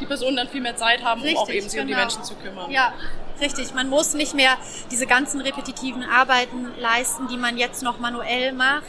die 0.00 0.06
Personen 0.06 0.36
dann 0.36 0.48
viel 0.48 0.60
mehr 0.60 0.76
Zeit 0.76 1.02
haben, 1.04 1.20
Richtig, 1.22 1.38
um 1.38 1.42
auch 1.44 1.50
eben 1.50 1.68
sich 1.68 1.72
genau. 1.72 1.82
um 1.82 1.88
die 1.88 1.94
Menschen 1.94 2.24
zu 2.24 2.34
kümmern. 2.34 2.70
Ja, 2.70 2.92
Richtig, 3.40 3.72
man 3.72 3.88
muss 3.88 4.14
nicht 4.14 4.34
mehr 4.34 4.56
diese 4.90 5.06
ganzen 5.06 5.40
repetitiven 5.40 6.02
Arbeiten 6.02 6.72
leisten, 6.80 7.28
die 7.28 7.36
man 7.36 7.56
jetzt 7.56 7.84
noch 7.84 8.00
manuell 8.00 8.52
macht, 8.52 8.82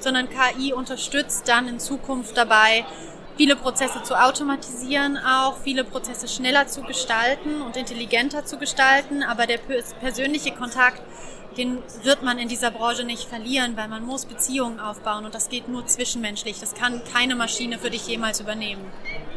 sondern 0.00 0.28
KI 0.28 0.72
unterstützt 0.72 1.46
dann 1.46 1.68
in 1.68 1.78
Zukunft 1.78 2.36
dabei, 2.36 2.84
viele 3.36 3.56
Prozesse 3.56 4.02
zu 4.02 4.14
automatisieren, 4.14 5.18
auch 5.18 5.56
viele 5.62 5.84
Prozesse 5.84 6.28
schneller 6.28 6.66
zu 6.66 6.82
gestalten 6.82 7.62
und 7.62 7.76
intelligenter 7.76 8.44
zu 8.44 8.58
gestalten. 8.58 9.22
Aber 9.22 9.46
der 9.46 9.58
persönliche 10.00 10.52
Kontakt 10.52 11.02
den 11.56 11.82
wird 12.02 12.22
man 12.22 12.38
in 12.38 12.48
dieser 12.48 12.70
Branche 12.70 13.04
nicht 13.04 13.28
verlieren, 13.28 13.76
weil 13.76 13.88
man 13.88 14.04
muss 14.04 14.26
Beziehungen 14.26 14.80
aufbauen 14.80 15.24
und 15.24 15.34
das 15.34 15.48
geht 15.48 15.68
nur 15.68 15.86
zwischenmenschlich. 15.86 16.60
Das 16.60 16.74
kann 16.74 17.02
keine 17.12 17.34
Maschine 17.34 17.78
für 17.78 17.90
dich 17.90 18.06
jemals 18.06 18.40
übernehmen. 18.40 18.84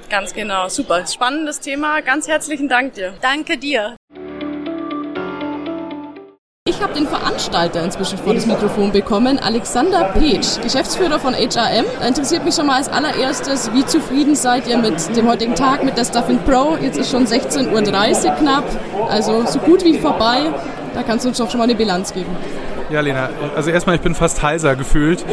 Ganz 0.10 0.34
genau, 0.34 0.70
super. 0.70 1.06
Spannendes 1.08 1.60
Thema. 1.60 2.02
Ganz 2.02 2.28
herzlichen 2.28 2.70
Dank 2.70 2.94
dir. 2.94 3.16
Danke 3.22 3.58
dir. 3.58 3.96
Ich 6.75 6.82
habe 6.82 6.94
den 6.94 7.08
Veranstalter 7.08 7.84
inzwischen 7.84 8.17
vor 8.17 8.34
das 8.34 8.46
Mikrofon 8.46 8.91
bekommen, 8.91 9.39
Alexander 9.39 10.12
Petsch, 10.13 10.62
Geschäftsführer 10.62 11.20
von 11.20 11.34
HRM. 11.34 11.86
Da 12.00 12.08
interessiert 12.08 12.44
mich 12.44 12.53
schon 12.53 12.67
mal 12.67 12.75
als 12.75 12.89
allererstes, 12.89 13.72
wie 13.74 13.86
zufrieden 13.86 14.36
seid 14.36 14.67
ihr 14.67 14.77
mit 14.77 15.15
dem 15.15 15.25
heutigen 15.27 15.55
Tag, 15.55 15.86
mit 15.86 15.98
der 15.98 16.03
Stuffing 16.03 16.39
Pro? 16.39 16.75
Jetzt 16.82 16.98
ist 16.98 17.10
schon 17.10 17.25
16.30 17.25 18.25
Uhr 18.25 18.32
knapp, 18.32 18.65
also 19.10 19.46
so 19.46 19.60
gut 19.60 19.86
wie 19.86 19.98
vorbei. 19.98 20.51
Da 20.94 21.03
kannst 21.03 21.24
du 21.24 21.29
uns 21.29 21.38
doch 21.38 21.50
schon 21.50 21.60
mal 21.60 21.63
eine 21.63 21.75
Bilanz 21.75 22.13
geben. 22.13 22.36
Ja, 22.89 23.00
Lena, 23.00 23.29
also 23.55 23.70
erstmal, 23.70 23.96
ich 23.96 24.01
bin 24.01 24.13
fast 24.13 24.44
heiser 24.44 24.75
gefühlt 24.75 25.24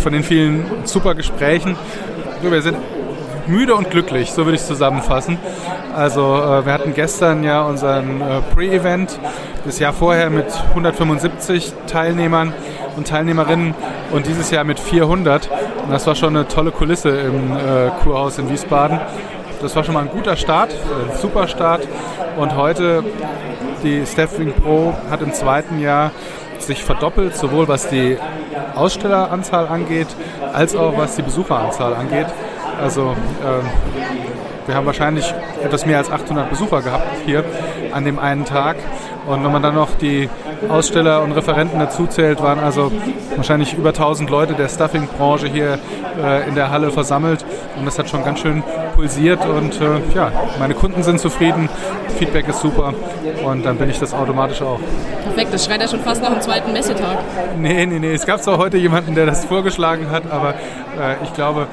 von 0.00 0.12
den 0.12 0.22
vielen 0.22 0.64
super 0.84 1.16
Gesprächen. 1.16 1.76
Wir 2.40 2.62
sind 2.62 2.76
müde 3.46 3.74
und 3.74 3.90
glücklich, 3.90 4.32
so 4.32 4.44
würde 4.44 4.56
ich 4.56 4.62
es 4.62 4.66
zusammenfassen. 4.66 5.38
Also 5.94 6.20
äh, 6.20 6.66
wir 6.66 6.72
hatten 6.72 6.94
gestern 6.94 7.44
ja 7.44 7.62
unseren 7.62 8.20
äh, 8.20 8.40
Pre-Event, 8.54 9.18
das 9.64 9.78
Jahr 9.78 9.92
vorher 9.92 10.30
mit 10.30 10.46
175 10.70 11.72
Teilnehmern 11.86 12.52
und 12.96 13.08
Teilnehmerinnen 13.08 13.74
und 14.12 14.26
dieses 14.26 14.50
Jahr 14.50 14.64
mit 14.64 14.80
400. 14.80 15.50
Und 15.84 15.92
das 15.92 16.06
war 16.06 16.14
schon 16.14 16.36
eine 16.36 16.48
tolle 16.48 16.70
Kulisse 16.70 17.10
im 17.10 17.56
äh, 17.56 17.90
Kurhaus 18.02 18.38
in 18.38 18.50
Wiesbaden. 18.50 19.00
Das 19.62 19.74
war 19.76 19.84
schon 19.84 19.94
mal 19.94 20.02
ein 20.02 20.10
guter 20.10 20.36
Start, 20.36 20.70
ein 20.72 21.16
super 21.18 21.48
Start. 21.48 21.86
Und 22.36 22.56
heute 22.56 23.04
die 23.82 24.04
Staffing 24.06 24.52
Pro 24.52 24.94
hat 25.10 25.22
im 25.22 25.32
zweiten 25.32 25.78
Jahr 25.78 26.10
sich 26.58 26.82
verdoppelt, 26.82 27.36
sowohl 27.36 27.68
was 27.68 27.88
die 27.88 28.18
Ausstelleranzahl 28.74 29.68
angeht, 29.68 30.08
als 30.52 30.74
auch 30.74 30.96
was 30.96 31.16
die 31.16 31.22
Besucheranzahl 31.22 31.94
angeht. 31.94 32.26
Also 32.80 33.12
äh, 33.42 34.66
wir 34.66 34.74
haben 34.74 34.86
wahrscheinlich 34.86 35.32
etwas 35.62 35.84
mehr 35.84 35.98
als 35.98 36.10
800 36.10 36.48
Besucher 36.48 36.80
gehabt 36.80 37.06
hier 37.26 37.44
an 37.92 38.04
dem 38.04 38.18
einen 38.18 38.44
Tag. 38.44 38.76
Und 39.26 39.42
wenn 39.44 39.52
man 39.52 39.62
dann 39.62 39.74
noch 39.74 39.94
die 40.00 40.28
Aussteller 40.68 41.22
und 41.22 41.32
Referenten 41.32 41.78
dazu 41.78 42.06
zählt, 42.06 42.42
waren 42.42 42.58
also 42.58 42.90
wahrscheinlich 43.36 43.74
über 43.74 43.90
1000 43.90 44.28
Leute 44.28 44.54
der 44.54 44.68
Stuffing-Branche 44.68 45.48
hier 45.48 45.78
äh, 46.22 46.48
in 46.48 46.54
der 46.54 46.70
Halle 46.70 46.90
versammelt. 46.90 47.44
Und 47.78 47.86
das 47.86 47.98
hat 47.98 48.08
schon 48.08 48.24
ganz 48.24 48.40
schön 48.40 48.62
pulsiert. 48.94 49.44
Und 49.46 49.80
äh, 49.80 50.00
ja, 50.14 50.30
meine 50.58 50.74
Kunden 50.74 51.02
sind 51.02 51.20
zufrieden, 51.20 51.68
Feedback 52.18 52.48
ist 52.48 52.60
super. 52.60 52.94
Und 53.44 53.64
dann 53.64 53.76
bin 53.76 53.90
ich 53.90 53.98
das 53.98 54.14
automatisch 54.14 54.62
auch. 54.62 54.78
Perfekt, 55.22 55.52
das 55.52 55.64
schreit 55.64 55.80
ja 55.80 55.88
schon 55.88 56.00
fast 56.00 56.22
nach 56.22 56.30
dem 56.30 56.40
zweiten 56.40 56.72
Messetag. 56.72 57.18
Nee, 57.58 57.86
nee, 57.86 57.98
nee. 57.98 58.12
Es 58.12 58.26
gab 58.26 58.42
zwar 58.42 58.58
heute 58.58 58.76
jemanden, 58.76 59.14
der 59.14 59.26
das 59.26 59.44
vorgeschlagen 59.44 60.10
hat, 60.10 60.30
aber 60.30 60.50
äh, 60.50 61.16
ich 61.22 61.32
glaube, 61.32 61.66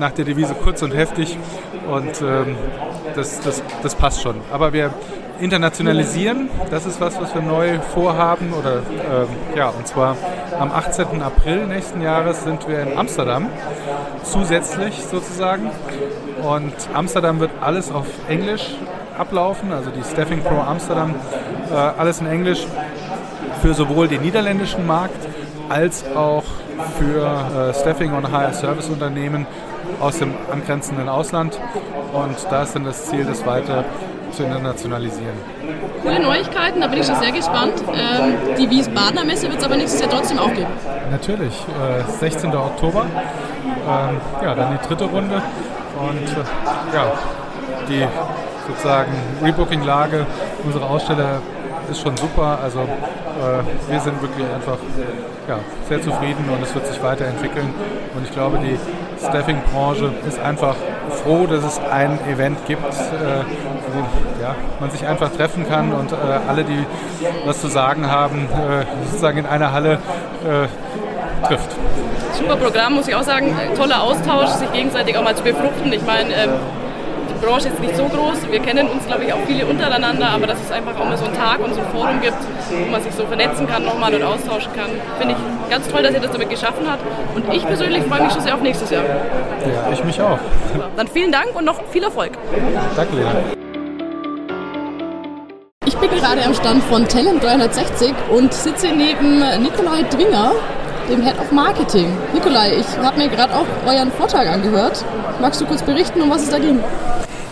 nach 0.00 0.12
der 0.12 0.24
Devise 0.24 0.54
kurz 0.54 0.82
und 0.82 0.92
heftig 0.92 1.38
und 1.88 2.20
ähm, 2.22 2.56
das, 3.14 3.40
das, 3.40 3.62
das 3.82 3.94
passt 3.94 4.22
schon. 4.22 4.36
Aber 4.50 4.72
wir 4.72 4.92
internationalisieren. 5.40 6.50
Das 6.70 6.86
ist 6.86 7.00
was, 7.00 7.20
was 7.20 7.34
wir 7.34 7.42
neu 7.42 7.78
vorhaben. 7.94 8.52
Oder 8.52 8.76
äh, 8.76 9.56
ja, 9.56 9.68
und 9.68 9.86
zwar 9.86 10.16
am 10.58 10.70
18. 10.70 11.22
April 11.22 11.66
nächsten 11.66 12.02
Jahres 12.02 12.44
sind 12.44 12.68
wir 12.68 12.80
in 12.80 12.98
Amsterdam 12.98 13.48
zusätzlich 14.22 15.02
sozusagen. 15.02 15.70
Und 16.42 16.74
Amsterdam 16.94 17.40
wird 17.40 17.50
alles 17.60 17.90
auf 17.90 18.06
Englisch 18.28 18.74
ablaufen, 19.18 19.72
also 19.72 19.90
die 19.90 20.02
Staffing 20.02 20.42
Pro 20.42 20.60
Amsterdam, 20.60 21.14
äh, 21.70 21.74
alles 21.74 22.20
in 22.20 22.26
Englisch 22.26 22.66
für 23.60 23.74
sowohl 23.74 24.08
den 24.08 24.22
niederländischen 24.22 24.86
Markt 24.86 25.26
als 25.68 26.04
auch 26.14 26.44
für 26.98 27.70
äh, 27.70 27.74
Staffing 27.74 28.12
und 28.12 28.30
HR 28.30 28.52
Service 28.54 28.88
Unternehmen 28.88 29.46
aus 30.00 30.18
dem 30.18 30.34
angrenzenden 30.50 31.08
Ausland. 31.08 31.58
Und 32.12 32.36
da 32.50 32.62
ist 32.62 32.74
dann 32.74 32.84
das 32.84 33.06
Ziel, 33.06 33.24
das 33.24 33.46
weiter 33.46 33.84
zu 34.32 34.44
internationalisieren. 34.44 35.34
Coole 36.02 36.20
Neuigkeiten, 36.20 36.80
da 36.80 36.86
bin 36.86 37.00
ich 37.00 37.06
schon 37.06 37.16
sehr 37.16 37.32
gespannt. 37.32 37.74
Ähm, 37.88 38.56
die 38.58 38.70
Wiesbadener 38.70 39.24
Messe 39.24 39.48
wird 39.48 39.58
es 39.58 39.64
aber 39.64 39.76
nächstes 39.76 40.00
Jahr 40.00 40.10
trotzdem 40.10 40.38
auch 40.38 40.52
geben. 40.52 40.70
Natürlich, 41.10 41.54
äh, 41.54 42.10
16. 42.18 42.54
Oktober. 42.54 43.06
Ähm, 43.64 44.20
ja, 44.42 44.54
dann 44.54 44.78
die 44.78 44.88
dritte 44.88 45.04
Runde. 45.04 45.42
Und 45.98 46.28
äh, 46.28 46.94
ja, 46.94 47.12
die 47.88 48.06
sozusagen 48.66 49.12
Rebooking-Lage 49.42 50.26
unserer 50.64 50.90
Aussteller 50.90 51.42
ist 51.90 52.00
schon 52.00 52.16
super. 52.16 52.58
Also 52.62 52.80
äh, 52.80 53.90
wir 53.90 54.00
sind 54.00 54.20
wirklich 54.22 54.46
einfach 54.54 54.78
ja, 55.48 55.58
sehr 55.88 56.00
zufrieden 56.00 56.44
und 56.48 56.62
es 56.62 56.74
wird 56.74 56.86
sich 56.86 57.02
weiterentwickeln. 57.02 57.74
Und 58.14 58.24
ich 58.24 58.32
glaube, 58.32 58.58
die 58.58 58.78
Staffing-Branche 59.20 60.12
ist 60.26 60.40
einfach 60.40 60.76
froh, 61.22 61.46
dass 61.46 61.64
es 61.64 61.80
ein 61.90 62.18
Event 62.28 62.58
gibt, 62.66 62.84
äh, 62.84 63.44
wo 63.92 64.42
ja, 64.42 64.54
man 64.80 64.90
sich 64.90 65.06
einfach 65.06 65.30
treffen 65.30 65.68
kann 65.68 65.92
und 65.92 66.12
äh, 66.12 66.16
alle, 66.48 66.64
die 66.64 66.86
was 67.44 67.60
zu 67.60 67.68
sagen 67.68 68.10
haben, 68.10 68.48
äh, 68.48 68.84
sozusagen 69.06 69.38
in 69.38 69.46
einer 69.46 69.72
Halle 69.72 69.98
äh, 70.44 71.46
trifft. 71.46 71.70
Super 72.32 72.56
Programm, 72.56 72.94
muss 72.94 73.08
ich 73.08 73.14
auch 73.14 73.22
sagen. 73.22 73.54
Toller 73.76 74.02
Austausch, 74.02 74.50
sich 74.50 74.72
gegenseitig 74.72 75.16
auch 75.16 75.22
mal 75.22 75.34
zu 75.34 75.42
befruchten. 75.42 75.92
Ich 75.92 76.04
meine, 76.04 76.32
ähm, 76.32 76.50
Branche 77.40 77.68
ist 77.68 77.80
nicht 77.80 77.96
so 77.96 78.04
groß. 78.04 78.50
Wir 78.50 78.60
kennen 78.60 78.86
uns, 78.88 79.06
glaube 79.06 79.24
ich, 79.24 79.32
auch 79.32 79.40
viele 79.46 79.66
untereinander, 79.66 80.28
aber 80.28 80.46
dass 80.46 80.60
es 80.60 80.70
einfach 80.70 80.98
auch 80.98 81.04
mal 81.04 81.16
so 81.16 81.24
einen 81.24 81.34
Tag 81.34 81.60
und 81.60 81.74
so 81.74 81.80
ein 81.80 81.88
Forum 81.88 82.20
gibt, 82.20 82.36
wo 82.70 82.90
man 82.90 83.02
sich 83.02 83.12
so 83.14 83.24
vernetzen 83.26 83.66
kann 83.66 83.84
nochmal 83.84 84.14
und 84.14 84.22
austauschen 84.22 84.72
kann, 84.74 84.90
finde 85.18 85.34
ich 85.34 85.70
ganz 85.70 85.88
toll, 85.88 86.02
dass 86.02 86.12
ihr 86.12 86.20
das 86.20 86.30
damit 86.30 86.50
geschaffen 86.50 86.86
habt. 86.88 87.02
Und 87.34 87.52
ich 87.52 87.64
persönlich 87.64 88.02
freue 88.04 88.22
mich 88.22 88.32
schon 88.32 88.42
sehr 88.42 88.54
auf 88.54 88.62
nächstes 88.62 88.90
Jahr. 88.90 89.04
Ja, 89.04 89.92
ich 89.92 90.04
mich 90.04 90.20
auch. 90.20 90.38
Dann 90.96 91.08
vielen 91.08 91.32
Dank 91.32 91.54
und 91.54 91.64
noch 91.64 91.82
viel 91.90 92.02
Erfolg. 92.02 92.32
Danke, 92.96 93.16
Lena. 93.16 93.34
Ich 95.86 95.96
bin 95.96 96.10
gerade 96.10 96.44
am 96.44 96.54
Stand 96.54 96.82
von 96.84 97.08
Talent 97.08 97.42
360 97.42 98.14
und 98.30 98.52
sitze 98.54 98.88
neben 98.88 99.40
Nikolai 99.62 100.02
Dwinger, 100.04 100.52
dem 101.10 101.22
Head 101.22 101.38
of 101.40 101.50
Marketing. 101.50 102.16
Nikolai, 102.32 102.76
ich 102.78 103.04
habe 103.04 103.18
mir 103.18 103.28
gerade 103.28 103.52
auch 103.54 103.66
euren 103.86 104.12
Vortrag 104.12 104.46
angehört. 104.46 105.04
Magst 105.40 105.60
du 105.60 105.66
kurz 105.66 105.82
berichten, 105.82 106.22
um 106.22 106.30
was 106.30 106.42
es 106.42 106.50
da 106.50 106.58
ging? 106.58 106.78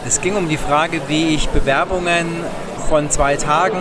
Es 0.07 0.21
ging 0.21 0.37
um 0.37 0.49
die 0.49 0.57
Frage, 0.57 1.01
wie 1.09 1.35
ich 1.35 1.49
Bewerbungen 1.49 2.27
von 2.89 3.11
zwei 3.11 3.37
Tagen 3.37 3.79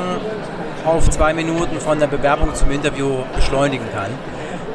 auf 0.84 1.10
zwei 1.10 1.34
Minuten 1.34 1.79
von 1.79 2.00
der 2.00 2.07
Bewerbung 2.07 2.55
zum 2.55 2.72
Interview 2.72 3.24
beschleunigen 3.36 3.86
kann. 3.93 4.12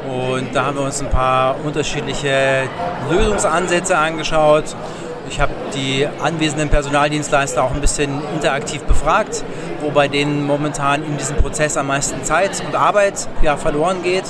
Und 0.09 0.55
da 0.55 0.65
haben 0.65 0.77
wir 0.77 0.85
uns 0.85 1.01
ein 1.01 1.09
paar 1.09 1.55
unterschiedliche 1.63 2.63
Lösungsansätze 3.09 3.97
angeschaut 3.97 4.75
Ich 5.29 5.39
habe 5.39 5.51
die 5.73 6.07
anwesenden 6.21 6.69
Personaldienstleister 6.69 7.63
auch 7.63 7.71
ein 7.71 7.81
bisschen 7.81 8.21
interaktiv 8.33 8.81
befragt, 8.83 9.43
wo 9.81 9.91
bei 9.91 10.07
denen 10.07 10.45
momentan 10.45 11.03
in 11.03 11.17
diesem 11.17 11.37
Prozess 11.37 11.77
am 11.77 11.87
meisten 11.87 12.23
Zeit 12.23 12.63
und 12.65 12.75
Arbeit 12.75 13.27
ja, 13.41 13.57
verloren 13.57 14.03
geht. 14.03 14.25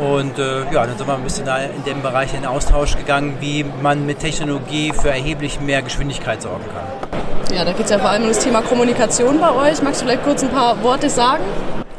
Und 0.00 0.38
äh, 0.38 0.60
ja, 0.72 0.86
dann 0.86 0.96
sind 0.96 1.06
wir 1.06 1.14
ein 1.14 1.22
bisschen 1.22 1.46
in 1.46 1.84
dem 1.84 2.02
Bereich 2.02 2.34
in 2.34 2.46
Austausch 2.46 2.96
gegangen, 2.96 3.36
wie 3.40 3.64
man 3.82 4.06
mit 4.06 4.20
Technologie 4.20 4.92
für 4.92 5.10
erheblich 5.10 5.60
mehr 5.60 5.82
Geschwindigkeit 5.82 6.42
sorgen 6.42 6.64
kann. 6.72 7.56
Ja, 7.56 7.64
da 7.64 7.72
geht 7.72 7.84
es 7.84 7.90
ja 7.90 7.98
vor 7.98 8.10
allem 8.10 8.22
um 8.22 8.28
das 8.28 8.38
Thema 8.38 8.62
Kommunikation 8.62 9.38
bei 9.38 9.50
euch. 9.50 9.82
Magst 9.82 10.00
du 10.00 10.06
vielleicht 10.06 10.24
kurz 10.24 10.42
ein 10.42 10.50
paar 10.50 10.82
Worte 10.82 11.10
sagen? 11.10 11.42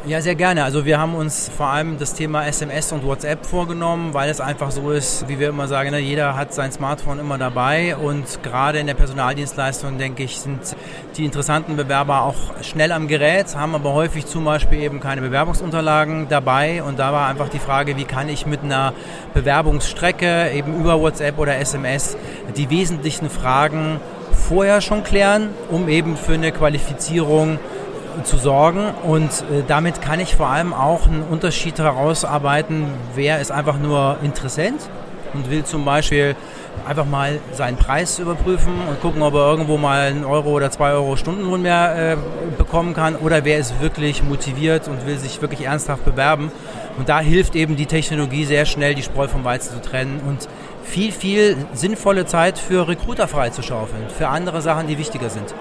Ja, 0.06 0.20
sehr 0.20 0.34
gerne. 0.34 0.64
Also 0.64 0.84
wir 0.84 0.98
haben 0.98 1.14
uns 1.14 1.50
vor 1.56 1.68
allem 1.68 1.98
das 1.98 2.12
Thema 2.12 2.44
SMS 2.46 2.92
und 2.92 3.06
WhatsApp 3.06 3.46
vorgenommen, 3.46 4.12
weil 4.12 4.28
es 4.28 4.38
einfach 4.38 4.70
so 4.70 4.90
ist, 4.90 5.26
wie 5.28 5.38
wir 5.38 5.48
immer 5.48 5.66
sagen, 5.66 5.92
ne, 5.92 5.98
jeder 5.98 6.36
hat 6.36 6.52
sein 6.52 6.72
Smartphone 6.72 7.20
immer 7.20 7.38
dabei 7.38 7.96
und 7.96 8.42
gerade 8.42 8.80
in 8.80 8.86
der 8.86 8.92
Personaldienstleistung, 8.92 9.96
denke 9.96 10.24
ich, 10.24 10.40
sind 10.40 10.60
die 11.16 11.24
interessanten 11.24 11.76
Bewerber 11.76 12.20
auch 12.20 12.34
schnell 12.60 12.92
am 12.92 13.08
Gerät, 13.08 13.56
haben 13.56 13.74
aber 13.74 13.94
häufig 13.94 14.26
zum 14.26 14.44
Beispiel 14.44 14.82
eben 14.82 15.00
keine 15.00 15.22
Bewerbungsunterlagen 15.22 16.28
dabei 16.28 16.82
und 16.82 16.98
da 16.98 17.10
war 17.14 17.26
einfach 17.26 17.48
die 17.48 17.58
Frage, 17.58 17.96
wie 17.96 18.04
kann 18.04 18.28
ich 18.28 18.44
mit 18.44 18.62
einer 18.62 18.92
Bewerbungsstrecke 19.32 20.50
eben 20.50 20.78
über 20.80 21.00
WhatsApp 21.00 21.38
oder 21.38 21.56
SMS 21.56 22.18
die 22.58 22.68
wesentlichen 22.68 23.30
Fragen 23.30 24.00
vorher 24.32 24.82
schon 24.82 25.02
klären, 25.02 25.48
um 25.70 25.88
eben 25.88 26.18
für 26.18 26.34
eine 26.34 26.52
Qualifizierung 26.52 27.58
zu 28.22 28.36
sorgen. 28.36 28.90
Und 29.02 29.30
äh, 29.30 29.62
damit 29.66 30.00
kann 30.00 30.20
ich 30.20 30.36
vor 30.36 30.48
allem 30.48 30.72
auch 30.72 31.06
einen 31.06 31.22
Unterschied 31.22 31.78
herausarbeiten, 31.78 32.86
wer 33.14 33.40
ist 33.40 33.50
einfach 33.50 33.78
nur 33.78 34.18
Interessent 34.22 34.80
und 35.34 35.50
will 35.50 35.64
zum 35.64 35.84
Beispiel 35.84 36.36
einfach 36.86 37.06
mal 37.06 37.38
seinen 37.52 37.76
Preis 37.76 38.18
überprüfen 38.18 38.72
und 38.88 39.00
gucken, 39.00 39.22
ob 39.22 39.34
er 39.34 39.50
irgendwo 39.50 39.76
mal 39.76 40.08
einen 40.08 40.24
Euro 40.24 40.50
oder 40.50 40.70
zwei 40.70 40.92
Euro 40.92 41.16
Stundenlohn 41.16 41.62
mehr 41.62 42.12
äh, 42.12 42.16
bekommen 42.56 42.94
kann 42.94 43.16
oder 43.16 43.44
wer 43.44 43.58
ist 43.58 43.80
wirklich 43.80 44.22
motiviert 44.22 44.88
und 44.88 45.06
will 45.06 45.18
sich 45.18 45.40
wirklich 45.40 45.62
ernsthaft 45.62 46.04
bewerben. 46.04 46.50
Und 46.96 47.08
da 47.08 47.20
hilft 47.20 47.56
eben 47.56 47.76
die 47.76 47.86
Technologie 47.86 48.44
sehr 48.44 48.66
schnell, 48.66 48.94
die 48.94 49.02
Spreu 49.02 49.26
vom 49.26 49.44
Weizen 49.44 49.74
zu 49.74 49.88
trennen 49.88 50.20
und 50.26 50.48
viel, 50.84 51.10
viel 51.10 51.56
sinnvolle 51.72 52.26
Zeit 52.26 52.58
für 52.58 52.86
Recruiter 52.86 53.26
freizuschaufeln, 53.26 54.04
für 54.16 54.28
andere 54.28 54.62
Sachen, 54.62 54.86
die 54.86 54.98
wichtiger 54.98 55.30
sind 55.30 55.54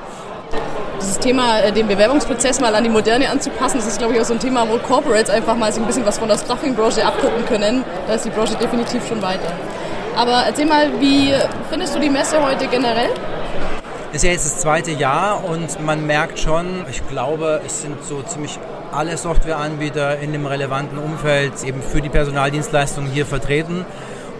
dieses 1.13 1.19
Thema, 1.19 1.59
äh, 1.59 1.71
den 1.71 1.87
Bewerbungsprozess 1.87 2.59
mal 2.59 2.73
an 2.73 2.83
die 2.83 2.89
Moderne 2.89 3.29
anzupassen, 3.29 3.77
das 3.77 3.87
ist, 3.87 3.99
glaube 3.99 4.13
ich, 4.13 4.21
auch 4.21 4.25
so 4.25 4.33
ein 4.33 4.39
Thema, 4.39 4.67
wo 4.67 4.77
Corporates 4.77 5.29
einfach 5.29 5.55
mal 5.55 5.71
sich 5.71 5.81
ein 5.81 5.85
bisschen 5.85 6.05
was 6.05 6.17
von 6.17 6.27
der 6.27 6.37
Stuffing-Branche 6.37 7.05
abgucken 7.05 7.45
können. 7.45 7.83
Da 8.07 8.15
ist 8.15 8.25
die 8.25 8.29
Branche 8.29 8.55
definitiv 8.55 9.07
schon 9.07 9.21
weiter. 9.21 9.51
Aber 10.15 10.43
erzähl 10.47 10.65
mal, 10.65 10.89
wie 10.99 11.33
findest 11.69 11.95
du 11.95 11.99
die 11.99 12.09
Messe 12.09 12.43
heute 12.43 12.67
generell? 12.67 13.09
Ist 14.11 14.23
ja 14.23 14.31
jetzt 14.31 14.45
das 14.45 14.59
zweite 14.59 14.91
Jahr 14.91 15.43
und 15.43 15.83
man 15.85 16.05
merkt 16.05 16.39
schon, 16.39 16.85
ich 16.89 17.07
glaube, 17.07 17.61
es 17.65 17.81
sind 17.81 18.03
so 18.03 18.21
ziemlich 18.23 18.59
alle 18.91 19.17
Softwareanbieter 19.17 20.19
in 20.19 20.31
dem 20.33 20.45
relevanten 20.45 20.97
Umfeld 20.97 21.63
eben 21.63 21.81
für 21.81 22.01
die 22.01 22.09
Personaldienstleistungen 22.09 23.11
hier 23.11 23.25
vertreten. 23.25 23.85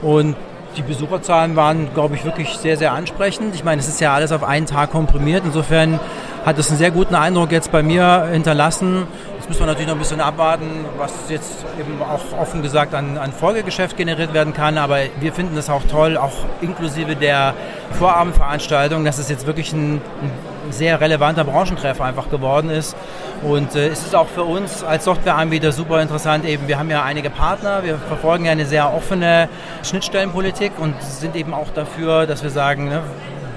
Und 0.02 0.36
die 0.78 0.82
Besucherzahlen 0.82 1.56
waren, 1.56 1.94
glaube 1.94 2.16
ich, 2.16 2.26
wirklich 2.26 2.58
sehr, 2.58 2.78
sehr 2.78 2.94
ansprechend. 2.94 3.54
Ich 3.56 3.64
meine, 3.64 3.80
es 3.80 3.88
ist 3.88 4.02
ja 4.02 4.14
alles 4.14 4.32
auf 4.32 4.44
einen 4.44 4.66
Tag 4.66 4.92
komprimiert. 4.92 5.44
Insofern 5.46 6.00
hat 6.46 6.58
es 6.58 6.70
einen 6.70 6.78
sehr 6.78 6.92
guten 6.92 7.16
Eindruck 7.16 7.52
jetzt 7.52 7.72
bei 7.72 7.84
mir 7.84 8.28
hinterlassen. 8.32 9.08
Jetzt 9.36 9.50
müssen 9.50 9.62
wir 9.62 9.68
natürlich 9.68 9.88
noch 9.88 9.96
ein 9.96 10.00
bisschen 10.00 10.22
abwarten, 10.22 10.86
was 10.98 11.12
jetzt 11.30 11.66
eben 11.80 12.02
auch 12.02 12.38
offen 12.40 12.62
gesagt 12.62 12.94
an, 12.94 13.18
an 13.18 13.32
Folgegeschäft 13.32 13.98
generiert 13.98 14.34
werden 14.34 14.54
kann. 14.54 14.78
Aber 14.78 14.98
wir 15.20 15.34
finden 15.34 15.56
das 15.56 15.70
auch 15.70 15.84
toll, 15.90 16.18
auch 16.18 16.34
inklusive 16.62 17.16
der 17.16 17.54
Vorabendveranstaltung, 17.98 19.06
dass 19.06 19.18
es 19.18 19.30
jetzt 19.30 19.46
wirklich 19.48 19.72
ein, 19.74 19.96
ein 19.96 20.72
sehr 20.72 21.00
relevanter 21.00 21.44
Branchentreff 21.44 22.02
einfach 22.02 22.30
geworden 22.30 22.70
ist. 22.70 22.96
Und 23.42 23.76
äh, 23.76 23.88
es 23.88 24.06
ist 24.06 24.16
auch 24.16 24.28
für 24.28 24.44
uns 24.44 24.84
als 24.84 25.06
Softwareanbieter 25.06 25.72
super 25.72 26.02
interessant. 26.02 26.46
Eben, 26.46 26.68
wir 26.68 26.80
haben 26.80 26.90
ja 26.90 27.04
einige 27.04 27.30
Partner, 27.30 27.84
wir 27.84 27.98
verfolgen 27.98 28.46
ja 28.46 28.52
eine 28.52 28.66
sehr 28.66 28.94
offene 28.94 29.50
Schnittstellenpolitik 29.84 30.74
und 30.78 31.02
sind 31.02 31.36
eben 31.36 31.54
auch 31.54 31.70
dafür, 31.74 32.26
dass 32.26 32.44
wir 32.44 32.50
sagen, 32.50 32.90
ne, 32.90 33.02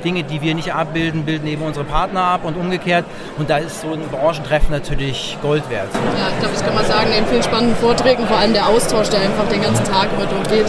Dinge, 0.04 0.24
die 0.24 0.40
wir 0.40 0.54
nicht 0.54 0.72
abbilden, 0.72 1.24
bilden 1.24 1.46
eben 1.46 1.62
unsere 1.62 1.84
Partner 1.84 2.22
ab 2.22 2.44
und 2.44 2.56
umgekehrt. 2.56 3.04
Und 3.38 3.50
da 3.50 3.58
ist 3.58 3.80
so 3.80 3.92
ein 3.92 4.02
Branchentreffen 4.08 4.70
natürlich 4.70 5.36
Gold 5.42 5.68
wert. 5.70 5.88
Ja, 5.94 6.28
ich 6.28 6.38
glaube, 6.38 6.54
das 6.54 6.64
kann 6.64 6.74
man 6.74 6.84
sagen, 6.84 7.10
in 7.12 7.26
vielen 7.26 7.42
spannenden 7.42 7.76
Vorträgen, 7.76 8.26
vor 8.26 8.36
allem 8.38 8.52
der 8.52 8.66
Austausch, 8.66 9.08
der 9.08 9.20
einfach 9.20 9.48
den 9.48 9.62
ganzen 9.62 9.84
Tag 9.84 10.08
über 10.12 10.26
durchgeht. 10.26 10.66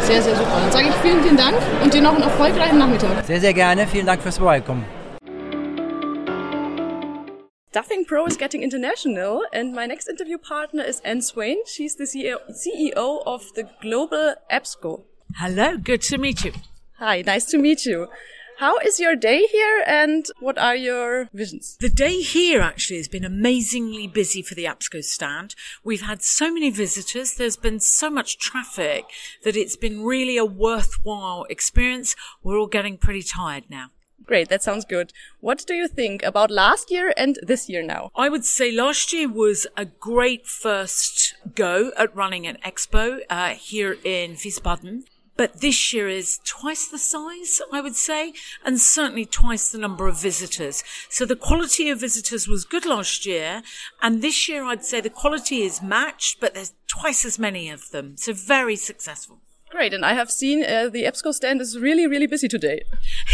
Sehr, 0.00 0.20
sehr 0.20 0.34
super. 0.34 0.58
Dann 0.60 0.72
sage 0.72 0.88
ich 0.88 0.94
vielen, 0.96 1.22
vielen 1.22 1.36
Dank 1.36 1.56
und 1.82 1.94
dir 1.94 2.02
noch 2.02 2.14
einen 2.14 2.24
erfolgreichen 2.24 2.78
Nachmittag. 2.78 3.24
Sehr, 3.24 3.40
sehr 3.40 3.54
gerne. 3.54 3.86
Vielen 3.86 4.06
Dank 4.06 4.22
fürs 4.22 4.38
Vorbeikommen. 4.38 4.84
Stuffing 7.70 8.04
Pro 8.04 8.26
is 8.26 8.36
getting 8.36 8.62
international, 8.62 9.46
and 9.50 9.72
my 9.72 9.86
next 9.86 10.06
interview 10.06 10.36
partner 10.36 10.82
is 10.82 11.00
Anne 11.06 11.22
Swain. 11.22 11.56
She's 11.64 11.96
the 11.96 12.04
CEO 12.04 13.22
of 13.24 13.50
the 13.54 13.64
Global 13.80 14.34
EBSCO. 14.50 15.04
Hello, 15.40 15.78
good 15.78 16.02
to 16.02 16.18
meet 16.18 16.44
you. 16.44 16.52
Hi, 16.98 17.22
nice 17.22 17.46
to 17.46 17.56
meet 17.56 17.86
you. 17.86 18.08
How 18.62 18.78
is 18.78 19.00
your 19.00 19.16
day 19.16 19.48
here 19.50 19.82
and 19.88 20.24
what 20.38 20.56
are 20.56 20.76
your 20.76 21.28
visions? 21.32 21.76
The 21.80 21.88
day 21.88 22.20
here 22.20 22.60
actually 22.60 22.98
has 22.98 23.08
been 23.08 23.24
amazingly 23.24 24.06
busy 24.06 24.40
for 24.40 24.54
the 24.54 24.66
APSCO 24.66 25.02
stand. 25.02 25.56
We've 25.82 26.02
had 26.02 26.22
so 26.22 26.54
many 26.54 26.70
visitors. 26.70 27.34
There's 27.34 27.56
been 27.56 27.80
so 27.80 28.08
much 28.08 28.38
traffic 28.38 29.06
that 29.42 29.56
it's 29.56 29.74
been 29.74 30.04
really 30.04 30.36
a 30.36 30.44
worthwhile 30.44 31.44
experience. 31.50 32.14
We're 32.44 32.56
all 32.56 32.68
getting 32.68 32.98
pretty 32.98 33.24
tired 33.24 33.64
now. 33.68 33.86
Great, 34.24 34.48
that 34.50 34.62
sounds 34.62 34.84
good. 34.84 35.12
What 35.40 35.64
do 35.66 35.74
you 35.74 35.88
think 35.88 36.22
about 36.22 36.48
last 36.48 36.92
year 36.92 37.12
and 37.16 37.40
this 37.42 37.68
year 37.68 37.82
now? 37.82 38.12
I 38.14 38.28
would 38.28 38.44
say 38.44 38.70
last 38.70 39.12
year 39.12 39.28
was 39.28 39.66
a 39.76 39.86
great 39.86 40.46
first 40.46 41.34
go 41.56 41.90
at 41.98 42.14
running 42.14 42.46
an 42.46 42.58
expo 42.64 43.22
uh, 43.28 43.54
here 43.54 43.96
in 44.04 44.34
Wiesbaden. 44.34 45.02
But 45.42 45.60
this 45.60 45.92
year 45.92 46.08
is 46.08 46.38
twice 46.44 46.86
the 46.86 46.98
size, 46.98 47.60
I 47.72 47.80
would 47.80 47.96
say, 47.96 48.32
and 48.64 48.80
certainly 48.80 49.24
twice 49.24 49.68
the 49.68 49.76
number 49.76 50.06
of 50.06 50.22
visitors. 50.22 50.84
So 51.10 51.24
the 51.26 51.34
quality 51.34 51.90
of 51.90 51.98
visitors 51.98 52.46
was 52.46 52.64
good 52.64 52.86
last 52.86 53.26
year. 53.26 53.64
And 54.00 54.22
this 54.22 54.48
year, 54.48 54.62
I'd 54.62 54.84
say 54.84 55.00
the 55.00 55.10
quality 55.10 55.62
is 55.62 55.82
matched, 55.82 56.38
but 56.38 56.54
there's 56.54 56.74
twice 56.86 57.24
as 57.24 57.40
many 57.40 57.70
of 57.70 57.90
them. 57.90 58.16
So 58.16 58.32
very 58.32 58.76
successful. 58.76 59.40
Great, 59.72 59.94
and 59.94 60.04
I 60.04 60.12
have 60.12 60.30
seen 60.30 60.62
uh, 60.62 60.90
the 60.90 61.04
EBSCO 61.04 61.32
stand 61.32 61.62
is 61.62 61.78
really, 61.78 62.06
really 62.06 62.26
busy 62.26 62.46
today. 62.46 62.82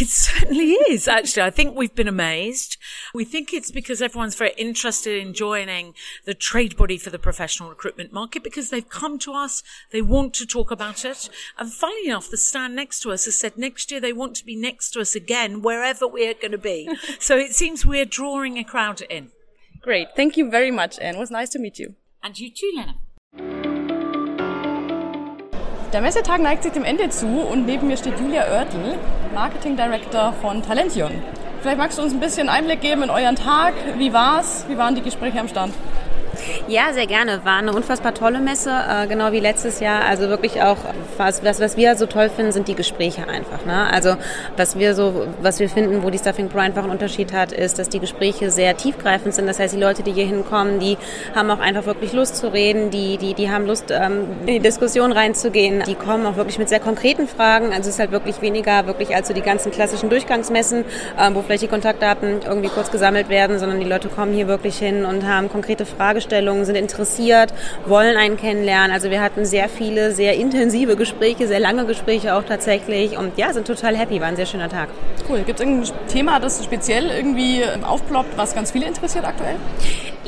It 0.00 0.06
certainly 0.06 0.70
is, 0.88 1.08
actually. 1.08 1.42
I 1.42 1.50
think 1.50 1.76
we've 1.76 1.96
been 1.96 2.06
amazed. 2.06 2.76
We 3.12 3.24
think 3.24 3.52
it's 3.52 3.72
because 3.72 4.00
everyone's 4.00 4.36
very 4.36 4.52
interested 4.56 5.20
in 5.20 5.34
joining 5.34 5.94
the 6.26 6.34
trade 6.34 6.76
body 6.76 6.96
for 6.96 7.10
the 7.10 7.18
professional 7.18 7.68
recruitment 7.68 8.12
market 8.12 8.44
because 8.44 8.70
they've 8.70 8.88
come 8.88 9.18
to 9.18 9.32
us, 9.32 9.64
they 9.90 10.00
want 10.00 10.32
to 10.34 10.46
talk 10.46 10.70
about 10.70 11.04
it. 11.04 11.28
And 11.58 11.72
funnily 11.72 12.06
enough, 12.06 12.30
the 12.30 12.36
stand 12.36 12.76
next 12.76 13.00
to 13.00 13.10
us 13.10 13.24
has 13.24 13.36
said 13.36 13.58
next 13.58 13.90
year 13.90 14.00
they 14.00 14.12
want 14.12 14.36
to 14.36 14.44
be 14.44 14.54
next 14.54 14.90
to 14.92 15.00
us 15.00 15.16
again, 15.16 15.60
wherever 15.60 16.06
we're 16.06 16.34
going 16.34 16.52
to 16.52 16.58
be. 16.58 16.88
so 17.18 17.36
it 17.36 17.56
seems 17.56 17.84
we're 17.84 18.04
drawing 18.04 18.58
a 18.58 18.64
crowd 18.64 19.00
in. 19.10 19.32
Great. 19.82 20.14
Thank 20.14 20.36
you 20.36 20.48
very 20.48 20.70
much, 20.70 21.00
Anne. 21.00 21.16
It 21.16 21.18
was 21.18 21.32
nice 21.32 21.48
to 21.50 21.58
meet 21.58 21.80
you. 21.80 21.96
And 22.22 22.38
you 22.38 22.48
too, 22.48 22.70
Lena. 22.76 22.94
Der 25.94 26.02
Messetag 26.02 26.42
neigt 26.42 26.64
sich 26.64 26.72
dem 26.72 26.84
Ende 26.84 27.08
zu 27.08 27.26
und 27.26 27.64
neben 27.64 27.86
mir 27.86 27.96
steht 27.96 28.20
Julia 28.20 28.42
Oertel, 28.42 28.98
Marketing 29.34 29.74
Director 29.74 30.34
von 30.42 30.62
Talention. 30.62 31.10
Vielleicht 31.62 31.78
magst 31.78 31.96
du 31.96 32.02
uns 32.02 32.12
ein 32.12 32.20
bisschen 32.20 32.50
Einblick 32.50 32.82
geben 32.82 33.04
in 33.04 33.10
euren 33.10 33.36
Tag. 33.36 33.72
Wie 33.96 34.12
war's? 34.12 34.66
Wie 34.68 34.76
waren 34.76 34.94
die 34.94 35.00
Gespräche 35.00 35.40
am 35.40 35.48
Stand? 35.48 35.72
Ja, 36.68 36.92
sehr 36.92 37.06
gerne. 37.06 37.44
War 37.44 37.58
eine 37.58 37.72
unfassbar 37.72 38.14
tolle 38.14 38.40
Messe, 38.40 38.70
äh, 38.70 39.06
genau 39.06 39.32
wie 39.32 39.40
letztes 39.40 39.80
Jahr. 39.80 40.04
Also 40.04 40.28
wirklich 40.28 40.62
auch, 40.62 40.76
was, 41.16 41.44
was, 41.44 41.60
was 41.60 41.76
wir 41.76 41.96
so 41.96 42.06
toll 42.06 42.30
finden, 42.30 42.52
sind 42.52 42.68
die 42.68 42.74
Gespräche 42.74 43.28
einfach. 43.28 43.64
Ne? 43.64 43.90
Also 43.92 44.16
was 44.56 44.78
wir 44.78 44.94
so, 44.94 45.26
was 45.42 45.60
wir 45.60 45.68
finden, 45.68 46.02
wo 46.02 46.10
die 46.10 46.18
Stuffing 46.18 46.48
Pro 46.48 46.58
einfach 46.58 46.82
einen 46.82 46.92
Unterschied 46.92 47.32
hat, 47.32 47.52
ist, 47.52 47.78
dass 47.78 47.88
die 47.88 48.00
Gespräche 48.00 48.50
sehr 48.50 48.76
tiefgreifend 48.76 49.34
sind. 49.34 49.46
Das 49.46 49.58
heißt, 49.58 49.74
die 49.74 49.80
Leute, 49.80 50.02
die 50.02 50.12
hier 50.12 50.26
hinkommen, 50.26 50.78
die 50.78 50.96
haben 51.34 51.50
auch 51.50 51.60
einfach 51.60 51.86
wirklich 51.86 52.12
Lust 52.12 52.36
zu 52.36 52.52
reden, 52.52 52.90
die, 52.90 53.18
die, 53.18 53.34
die 53.34 53.50
haben 53.50 53.66
Lust, 53.66 53.90
ähm, 53.90 54.26
in 54.42 54.54
die 54.54 54.60
Diskussion 54.60 55.12
reinzugehen. 55.12 55.82
Die 55.86 55.94
kommen 55.94 56.26
auch 56.26 56.36
wirklich 56.36 56.58
mit 56.58 56.68
sehr 56.68 56.80
konkreten 56.80 57.28
Fragen. 57.28 57.66
Also 57.66 57.82
es 57.82 57.88
ist 57.88 57.98
halt 57.98 58.12
wirklich 58.12 58.40
weniger 58.42 58.86
wirklich 58.86 59.14
als 59.14 59.28
so 59.28 59.34
die 59.34 59.42
ganzen 59.42 59.72
klassischen 59.72 60.10
Durchgangsmessen, 60.10 60.84
ähm, 61.18 61.34
wo 61.34 61.42
vielleicht 61.42 61.62
die 61.62 61.68
Kontaktdaten 61.68 62.40
irgendwie 62.46 62.68
kurz 62.68 62.90
gesammelt 62.90 63.28
werden, 63.28 63.58
sondern 63.58 63.80
die 63.80 63.86
Leute 63.86 64.08
kommen 64.08 64.32
hier 64.32 64.48
wirklich 64.48 64.78
hin 64.78 65.04
und 65.04 65.26
haben 65.26 65.48
konkrete 65.48 65.86
Fragestellungen, 65.86 66.27
sind 66.64 66.76
interessiert, 66.76 67.52
wollen 67.86 68.16
einen 68.16 68.36
kennenlernen. 68.36 68.92
Also 68.92 69.10
wir 69.10 69.20
hatten 69.20 69.44
sehr 69.44 69.68
viele, 69.68 70.12
sehr 70.12 70.36
intensive 70.36 70.96
Gespräche, 70.96 71.46
sehr 71.46 71.60
lange 71.60 71.84
Gespräche 71.86 72.34
auch 72.34 72.44
tatsächlich 72.44 73.16
und 73.16 73.36
ja, 73.38 73.52
sind 73.52 73.66
total 73.66 73.96
happy, 73.96 74.20
war 74.20 74.28
ein 74.28 74.36
sehr 74.36 74.46
schöner 74.46 74.68
Tag. 74.68 74.88
Cool. 75.28 75.40
Gibt 75.42 75.60
es 75.60 75.66
irgendein 75.66 75.92
Thema, 76.08 76.40
das 76.40 76.62
speziell 76.64 77.10
irgendwie 77.10 77.62
aufploppt, 77.82 78.36
was 78.36 78.54
ganz 78.54 78.70
viele 78.70 78.86
interessiert 78.86 79.24
aktuell? 79.24 79.56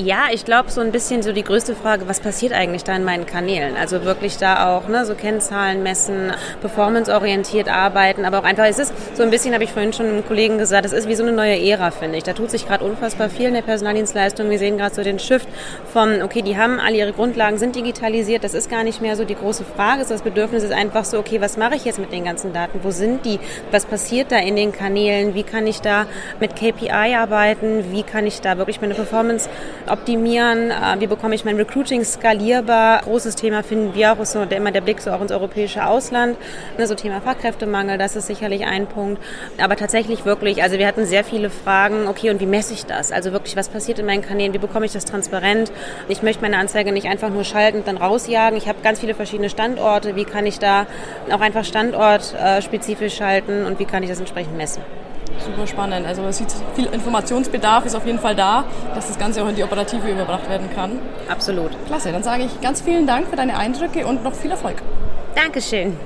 Ja, 0.03 0.29
ich 0.33 0.47
glaube 0.47 0.71
so 0.71 0.81
ein 0.81 0.93
bisschen 0.93 1.23
so 1.23 1.31
die 1.31 1.45
größte 1.45 1.75
Frage, 1.75 2.09
was 2.09 2.21
passiert 2.21 2.55
eigentlich 2.55 2.85
da 2.85 2.97
in 2.97 3.05
meinen 3.05 3.27
Kanälen? 3.27 3.77
Also 3.77 4.03
wirklich 4.03 4.39
da 4.39 4.75
auch 4.75 4.89
ne, 4.89 5.05
so 5.05 5.15
Kennzahlen 5.15 5.83
messen, 5.83 6.33
performanceorientiert 6.63 7.69
arbeiten, 7.69 8.25
aber 8.25 8.39
auch 8.39 8.45
einfach, 8.45 8.65
es 8.65 8.79
ist 8.79 8.95
so 9.15 9.23
ein 9.23 9.29
bisschen, 9.29 9.53
habe 9.53 9.65
ich 9.65 9.73
vorhin 9.73 9.93
schon 9.93 10.07
einem 10.07 10.27
Kollegen 10.27 10.57
gesagt, 10.57 10.87
es 10.87 10.95
ist 10.95 11.07
wie 11.07 11.15
so 11.15 11.23
eine 11.23 11.33
neue 11.33 11.63
Ära, 11.63 11.91
finde 11.91 12.17
ich. 12.17 12.25
Da 12.25 12.33
tut 12.33 12.51
sich 12.51 12.67
gerade 12.67 12.83
unfassbar 12.83 13.29
viel 13.29 13.49
in 13.49 13.53
der 13.53 13.61
Personaldienstleistung. 13.61 14.49
Wir 14.49 14.59
sehen 14.59 14.79
gerade 14.79 14.95
so 14.95 15.03
den 15.03 15.19
Shift 15.19 15.47
vom, 15.93 16.23
okay, 16.23 16.41
die 16.41 16.57
haben 16.57 16.81
alle 16.81 16.97
ihre 16.97 17.13
Grundlagen, 17.13 17.59
sind 17.59 17.77
digitalisiert, 17.77 18.43
das 18.43 18.55
ist 18.55 18.71
gar 18.71 18.85
nicht 18.85 19.03
mehr 19.03 19.17
so 19.17 19.27
die 19.27 19.35
große 19.35 19.65
Frage. 19.65 20.07
Das 20.09 20.23
Bedürfnis 20.23 20.63
ist 20.63 20.73
einfach 20.73 21.05
so, 21.05 21.19
okay, 21.19 21.43
was 21.43 21.59
mache 21.59 21.75
ich 21.75 21.85
jetzt 21.85 21.99
mit 21.99 22.11
den 22.11 22.25
ganzen 22.25 22.55
Daten? 22.55 22.81
Wo 22.83 22.91
sind 22.91 23.27
die? 23.27 23.39
Was 23.71 23.85
passiert 23.85 24.33
da 24.33 24.39
in 24.39 24.57
den 24.57 24.73
Kanälen? 24.73 25.35
Wie 25.35 25.43
kann 25.43 25.67
ich 25.67 25.83
da 25.83 26.07
mit 26.41 26.57
KPI 26.57 27.15
arbeiten? 27.15 27.93
Wie 27.93 28.03
kann 28.03 28.27
ich 28.27 28.41
da 28.41 28.57
wirklich 28.57 28.81
meine 28.81 28.95
Performance 28.95 29.51
optimieren? 29.91 30.71
Äh, 30.71 31.01
wie 31.01 31.07
bekomme 31.07 31.35
ich 31.35 31.45
mein 31.45 31.57
Recruiting 31.57 32.05
skalierbar? 32.05 33.01
Großes 33.03 33.37
Thema 33.37 33.63
finden 33.63 33.95
wir 33.95 34.13
auch, 34.13 34.19
ist 34.21 34.35
immer 34.35 34.71
der 34.71 34.81
Blick 34.81 35.01
so 35.01 35.11
auch 35.11 35.21
ins 35.21 35.33
europäische 35.33 35.85
Ausland. 35.87 36.37
Ne, 36.79 36.87
so 36.87 36.95
Thema 36.95 37.21
Fachkräftemangel, 37.21 37.99
das 37.99 38.17
ist 38.17 38.27
sicherlich 38.27 38.65
ein 38.65 38.87
Punkt. 38.87 39.23
Aber 39.59 39.77
tatsächlich 39.77 40.25
wirklich, 40.25 40.63
also 40.63 40.79
wir 40.79 40.87
hatten 40.87 41.07
sehr 41.07 41.25
viele 41.25 41.51
Fragen, 41.51 42.09
okay, 42.09 42.31
und 42.31 42.41
wie 42.41 42.47
messe 42.47 42.75
ich 42.75 42.87
das? 42.87 43.13
Also 43.13 43.33
wirklich, 43.33 43.57
was 43.57 43.69
passiert 43.69 43.99
in 43.99 44.07
meinen 44.07 44.23
Kanälen? 44.23 44.53
Wie 44.53 44.59
bekomme 44.59 44.87
ich 44.87 44.93
das 44.93 45.05
transparent? 45.05 45.73
Ich 46.09 46.23
möchte 46.23 46.43
meine 46.43 46.59
Anzeige 46.59 46.93
nicht 46.93 47.09
einfach 47.09 47.31
nur 47.31 47.45
schalten 47.45 47.79
und 47.79 47.87
dann 47.87 47.97
rausjagen. 47.97 48.57
Ich 48.57 48.69
habe 48.69 48.79
ganz 48.83 49.01
viele 49.01 49.15
verschiedene 49.15 49.51
Standorte. 49.51 50.17
Wie 50.17 50.25
kann 50.25 50.47
ich 50.47 50.59
da 50.59 50.87
auch 51.31 51.41
einfach 51.41 51.65
standortspezifisch 51.65 53.17
schalten 53.17 53.67
und 53.67 53.79
wie 53.79 53.85
kann 53.85 54.03
ich 54.03 54.09
das 54.09 54.19
entsprechend 54.19 54.57
messen? 54.57 54.83
Super 55.39 55.67
spannend. 55.67 56.07
Also 56.07 56.23
man 56.23 56.33
sieht, 56.33 56.53
viel 56.75 56.87
Informationsbedarf 56.87 57.87
ist 57.87 57.95
auf 57.95 58.07
jeden 58.07 58.19
Fall 58.19 58.35
da, 58.35 58.65
dass 58.95 59.09
das 59.09 59.19
Ganze 59.19 59.43
auch 59.43 59.49
in 59.49 59.57
die 59.57 59.65
Operative 59.65 60.09
überbracht 60.09 60.49
werden 60.49 60.69
kann. 60.75 60.99
Absolut. 61.29 61.71
Klasse, 61.87 62.13
dann 62.13 62.23
sage 62.23 62.45
ich 62.45 62.61
ganz 62.61 62.81
vielen 62.81 63.07
Dank 63.07 63.29
für 63.29 63.37
deine 63.37 63.57
Eindrücke 63.57 64.07
und 64.07 64.23
noch 64.23 64.35
viel 64.35 64.51
Erfolg. 64.51 64.83
Dankeschön. 65.35 65.97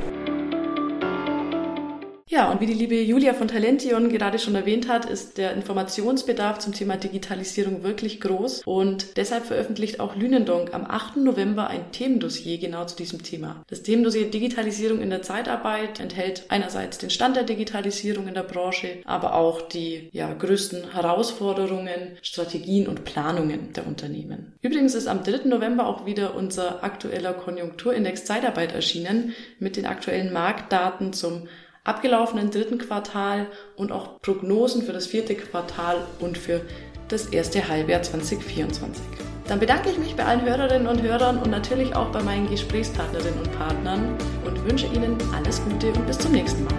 Ja, 2.34 2.50
und 2.50 2.60
wie 2.60 2.66
die 2.66 2.74
liebe 2.74 3.00
Julia 3.00 3.32
von 3.32 3.46
Talention 3.46 4.08
gerade 4.08 4.40
schon 4.40 4.56
erwähnt 4.56 4.88
hat, 4.88 5.04
ist 5.04 5.38
der 5.38 5.52
Informationsbedarf 5.52 6.58
zum 6.58 6.72
Thema 6.72 6.96
Digitalisierung 6.96 7.84
wirklich 7.84 8.20
groß 8.20 8.62
und 8.64 9.16
deshalb 9.16 9.46
veröffentlicht 9.46 10.00
auch 10.00 10.16
Lünendonk 10.16 10.74
am 10.74 10.84
8. 10.84 11.18
November 11.18 11.68
ein 11.68 11.92
Themendossier 11.92 12.58
genau 12.58 12.86
zu 12.86 12.96
diesem 12.96 13.22
Thema. 13.22 13.62
Das 13.68 13.84
Themendossier 13.84 14.32
Digitalisierung 14.32 15.00
in 15.00 15.10
der 15.10 15.22
Zeitarbeit 15.22 16.00
enthält 16.00 16.46
einerseits 16.48 16.98
den 16.98 17.10
Stand 17.10 17.36
der 17.36 17.44
Digitalisierung 17.44 18.26
in 18.26 18.34
der 18.34 18.42
Branche, 18.42 18.98
aber 19.04 19.34
auch 19.36 19.62
die 19.62 20.08
ja, 20.10 20.34
größten 20.34 20.92
Herausforderungen, 20.92 22.18
Strategien 22.20 22.88
und 22.88 23.04
Planungen 23.04 23.72
der 23.74 23.86
Unternehmen. 23.86 24.54
Übrigens 24.60 24.96
ist 24.96 25.06
am 25.06 25.22
3. 25.22 25.46
November 25.46 25.86
auch 25.86 26.04
wieder 26.04 26.34
unser 26.34 26.82
aktueller 26.82 27.32
Konjunkturindex 27.32 28.24
Zeitarbeit 28.24 28.72
erschienen 28.72 29.34
mit 29.60 29.76
den 29.76 29.86
aktuellen 29.86 30.32
Marktdaten 30.32 31.12
zum 31.12 31.46
abgelaufenen 31.84 32.50
dritten 32.50 32.78
Quartal 32.78 33.46
und 33.76 33.92
auch 33.92 34.20
Prognosen 34.22 34.82
für 34.82 34.92
das 34.92 35.06
vierte 35.06 35.34
Quartal 35.34 35.98
und 36.18 36.38
für 36.38 36.62
das 37.08 37.26
erste 37.26 37.68
Halbjahr 37.68 38.02
2024. 38.02 39.04
Dann 39.46 39.60
bedanke 39.60 39.90
ich 39.90 39.98
mich 39.98 40.16
bei 40.16 40.24
allen 40.24 40.40
Hörerinnen 40.40 40.88
und 40.88 41.02
Hörern 41.02 41.38
und 41.38 41.50
natürlich 41.50 41.94
auch 41.94 42.10
bei 42.10 42.22
meinen 42.22 42.48
Gesprächspartnerinnen 42.48 43.38
und 43.38 43.58
Partnern 43.58 44.16
und 44.46 44.64
wünsche 44.64 44.86
Ihnen 44.86 45.18
alles 45.34 45.62
Gute 45.62 45.88
und 45.88 46.06
bis 46.06 46.18
zum 46.18 46.32
nächsten 46.32 46.64
Mal. 46.64 46.74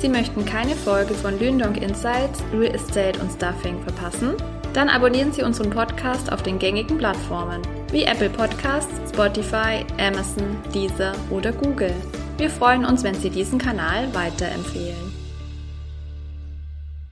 Sie 0.00 0.08
möchten 0.08 0.44
keine 0.44 0.76
Folge 0.76 1.12
von 1.14 1.36
Lündong 1.40 1.74
Insights, 1.74 2.40
Real 2.52 2.72
Estate 2.72 3.20
und 3.20 3.32
Stuffing 3.32 3.82
verpassen? 3.82 4.36
Dann 4.74 4.88
abonnieren 4.88 5.32
Sie 5.32 5.42
unseren 5.42 5.70
Podcast 5.70 6.30
auf 6.32 6.42
den 6.42 6.58
gängigen 6.58 6.98
Plattformen 6.98 7.62
wie 7.90 8.04
Apple 8.04 8.30
Podcasts, 8.30 8.94
Spotify, 9.10 9.84
Amazon, 9.98 10.56
Deezer 10.74 11.12
oder 11.30 11.52
Google. 11.52 11.94
Wir 12.36 12.50
freuen 12.50 12.84
uns, 12.84 13.02
wenn 13.02 13.14
Sie 13.14 13.30
diesen 13.30 13.58
Kanal 13.58 14.12
weiterempfehlen. 14.14 15.07